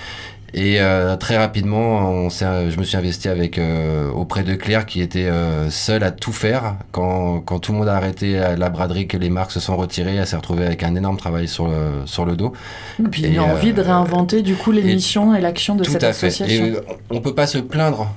et 0.56 0.80
euh, 0.80 1.16
très 1.18 1.38
rapidement, 1.38 2.26
on 2.26 2.30
je 2.30 2.78
me 2.78 2.84
suis 2.84 2.96
investi 2.96 3.28
avec 3.28 3.58
euh, 3.58 4.12
auprès 4.12 4.44
de 4.44 4.54
Claire 4.54 4.86
qui 4.86 5.02
était 5.02 5.26
euh, 5.26 5.72
seule 5.72 6.04
à 6.04 6.12
tout 6.12 6.32
faire. 6.32 6.76
Quand, 6.92 7.39
quand, 7.39 7.58
tout 7.58 7.72
le 7.72 7.80
monde 7.80 7.88
a 7.88 7.96
arrêté 7.96 8.39
la 8.56 8.70
braderie, 8.70 9.08
que 9.08 9.18
les 9.18 9.32
marques 9.32 9.52
se 9.52 9.60
sont 9.60 9.76
retirées, 9.76 10.16
elle 10.16 10.28
s'est 10.28 10.36
retrouvée 10.36 10.66
avec 10.66 10.84
un 10.84 10.94
énorme 10.96 11.18
travail 11.18 11.48
sur 11.48 11.68
le, 11.68 12.06
sur 12.06 12.26
le 12.26 12.36
dos. 12.36 12.54
Et 13.00 13.08
puis 13.08 13.36
a 13.36 13.44
envie 13.44 13.74
de 13.74 13.82
réinventer 13.82 14.44
du 14.44 14.56
coup 14.56 14.72
l'émission 14.72 15.34
et, 15.34 15.39
et 15.39 15.42
l'action 15.42 15.76
de 15.76 15.84
cette 15.84 16.04
association. 16.04 16.66
Et 16.66 16.76
on 17.10 17.20
peut 17.20 17.34
pas 17.34 17.48
se 17.48 17.58
plaindre 17.58 18.13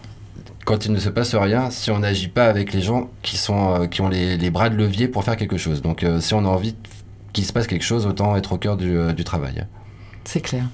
quand 0.66 0.85
il 0.85 0.92
ne 0.92 0.99
se 0.99 1.09
passe 1.09 1.35
rien 1.35 1.70
si 1.70 1.90
on 1.90 2.01
n'agit 2.01 2.29
pas 2.29 2.46
avec 2.46 2.75
les 2.75 2.83
gens 2.83 3.09
qui, 3.22 3.38
sont, 3.38 3.88
qui 3.90 4.03
ont 4.03 4.09
les, 4.09 4.37
les, 4.37 4.51
bras 4.51 4.68
de 4.68 4.77
levier 4.77 5.09
pour 5.09 5.25
faire 5.25 5.37
quelque 5.37 5.57
chose. 5.57 5.81
Donc 5.81 6.05
si 6.20 6.35
on 6.35 6.44
a 6.44 6.49
envie 6.49 6.75
qu'il 7.33 7.44
se 7.44 7.53
passe 7.55 7.66
quelque 7.66 7.85
chose, 7.85 8.05
autant 8.05 8.37
être 8.37 8.53
au 8.53 8.59
cœur 8.59 8.77
du, 8.77 8.99
du 9.14 9.25
travail. 9.25 9.64
C'est 10.26 10.40
clair. 10.40 10.64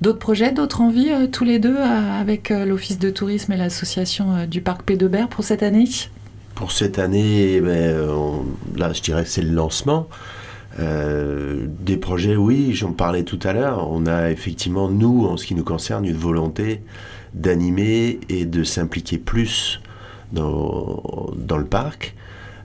D'autres 0.00 0.20
projets, 0.20 0.52
d'autres 0.52 0.80
envies, 0.80 1.10
euh, 1.10 1.26
tous 1.26 1.42
les 1.42 1.58
deux, 1.58 1.76
euh, 1.76 2.20
avec 2.20 2.52
euh, 2.52 2.64
l'Office 2.64 2.98
de 3.00 3.10
tourisme 3.10 3.52
et 3.52 3.56
l'association 3.56 4.46
du 4.46 4.60
Parc 4.60 4.84
Pédebert 4.84 5.28
pour 5.28 5.44
cette 5.44 5.64
année? 5.64 5.86
Pour 6.54 6.70
cette 6.70 6.98
année, 7.00 7.54
eh 7.54 7.60
ben, 7.60 7.96
là, 8.76 8.92
je 8.92 9.02
dirais 9.02 9.24
que 9.24 9.28
c'est 9.28 9.42
le 9.42 9.50
lancement. 9.52 10.08
des 10.78 11.96
projets, 11.96 12.36
oui, 12.36 12.72
j'en 12.74 12.92
parlais 12.92 13.24
tout 13.24 13.38
à 13.42 13.52
l'heure. 13.52 13.90
On 13.90 14.06
a 14.06 14.30
effectivement, 14.30 14.88
nous, 14.88 15.26
en 15.26 15.36
ce 15.36 15.46
qui 15.46 15.54
nous 15.54 15.64
concerne, 15.64 16.04
une 16.04 16.16
volonté 16.16 16.82
d'animer 17.34 18.20
et 18.28 18.44
de 18.44 18.62
s'impliquer 18.62 19.18
plus 19.18 19.80
dans, 20.32 21.32
dans 21.34 21.56
le 21.56 21.64
parc. 21.64 22.14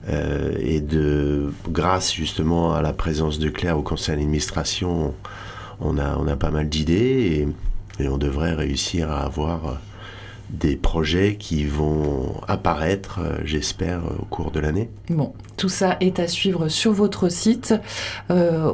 et 0.08 0.80
de, 0.80 1.52
grâce 1.70 2.12
justement 2.12 2.74
à 2.74 2.82
la 2.82 2.92
présence 2.92 3.38
de 3.38 3.48
Claire 3.48 3.78
au 3.78 3.82
conseil 3.82 4.16
d'administration, 4.16 5.14
on 5.80 5.98
a, 5.98 6.16
on 6.16 6.26
a 6.26 6.36
pas 6.36 6.50
mal 6.50 6.68
d'idées 6.68 7.46
et, 7.98 8.02
et, 8.04 8.08
on 8.08 8.18
devrait 8.18 8.54
réussir 8.54 9.10
à 9.10 9.24
avoir 9.24 9.80
des 10.50 10.76
projets 10.76 11.36
qui 11.36 11.64
vont 11.64 12.40
apparaître, 12.46 13.20
euh, 13.20 13.38
j'espère, 13.44 14.02
au 14.20 14.24
cours 14.24 14.50
de 14.50 14.60
l'année. 14.60 14.88
Bon, 15.10 15.32
tout 15.56 15.68
ça 15.68 15.96
est 16.00 16.20
à 16.20 16.28
suivre 16.28 16.68
sur 16.68 16.92
votre 16.92 17.30
site, 17.30 17.74
euh, 18.30 18.72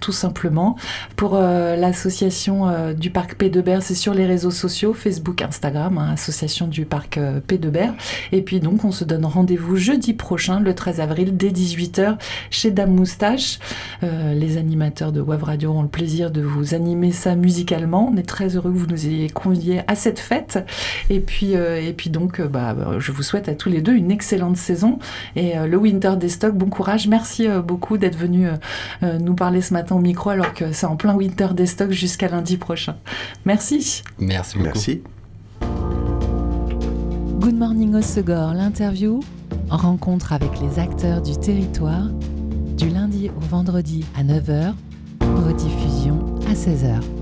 tout 0.00 0.12
simplement. 0.12 0.76
Pour 1.16 1.34
euh, 1.34 1.76
l'association 1.76 2.68
euh, 2.68 2.92
du 2.92 3.10
parc 3.10 3.36
P 3.36 3.48
de 3.48 3.62
c'est 3.80 3.94
sur 3.94 4.12
les 4.12 4.26
réseaux 4.26 4.50
sociaux, 4.50 4.92
Facebook, 4.92 5.40
Instagram, 5.40 5.98
hein, 5.98 6.10
association 6.12 6.66
du 6.66 6.84
parc 6.84 7.18
P 7.46 7.60
Et 8.32 8.42
puis 8.42 8.60
donc, 8.60 8.84
on 8.84 8.90
se 8.90 9.04
donne 9.04 9.24
rendez-vous 9.24 9.76
jeudi 9.76 10.14
prochain, 10.14 10.60
le 10.60 10.74
13 10.74 11.00
avril, 11.00 11.36
dès 11.36 11.50
18h, 11.50 12.16
chez 12.50 12.70
Dame 12.70 12.94
Moustache. 12.94 13.58
les 14.02 14.56
animateurs 14.56 15.12
de 15.12 15.20
Web 15.20 15.44
Radio 15.44 15.72
ont 15.72 15.82
le 15.82 15.88
plaisir 15.88 16.30
de 16.30 16.42
vous 16.42 16.74
animer 16.74 17.12
ça 17.12 17.34
musicalement. 17.34 18.10
On 18.12 18.16
est 18.16 18.28
très 18.28 18.56
heureux 18.56 18.72
que 18.72 18.78
vous 18.78 18.86
nous 18.86 19.06
ayez 19.06 19.30
conviés 19.30 19.82
à 19.86 19.94
cette 19.94 20.18
fête. 20.18 20.51
Et 21.10 21.20
puis, 21.20 21.56
euh, 21.56 21.80
et 21.80 21.92
puis 21.92 22.10
donc, 22.10 22.40
euh, 22.40 22.48
bah, 22.48 22.76
je 22.98 23.12
vous 23.12 23.22
souhaite 23.22 23.48
à 23.48 23.54
tous 23.54 23.68
les 23.68 23.80
deux 23.80 23.94
une 23.94 24.10
excellente 24.10 24.56
saison. 24.56 24.98
Et 25.36 25.58
euh, 25.58 25.66
le 25.66 25.76
Winter 25.76 26.14
des 26.18 26.28
stocks, 26.28 26.54
bon 26.54 26.68
courage. 26.68 27.08
Merci 27.08 27.48
beaucoup 27.64 27.98
d'être 27.98 28.16
venu 28.16 28.48
nous 29.02 29.34
parler 29.34 29.60
ce 29.60 29.72
matin 29.72 29.96
au 29.96 30.00
micro 30.00 30.30
alors 30.30 30.54
que 30.54 30.72
c'est 30.72 30.86
en 30.86 30.96
plein 30.96 31.14
Winter 31.14 31.48
des 31.54 31.66
stocks 31.66 31.90
jusqu'à 31.90 32.28
lundi 32.28 32.56
prochain. 32.56 32.96
Merci. 33.44 34.02
Merci 34.18 34.58
beaucoup. 34.58 34.70
Merci. 34.74 35.02
Good 37.40 37.56
Morning 37.56 37.94
Osegor, 37.94 38.54
l'interview, 38.54 39.20
rencontre 39.68 40.32
avec 40.32 40.50
les 40.60 40.78
acteurs 40.78 41.22
du 41.22 41.36
territoire, 41.36 42.08
du 42.76 42.88
lundi 42.88 43.30
au 43.36 43.40
vendredi 43.40 44.04
à 44.16 44.22
9h, 44.22 44.74
rediffusion 45.20 46.36
à 46.48 46.54
16h. 46.54 47.21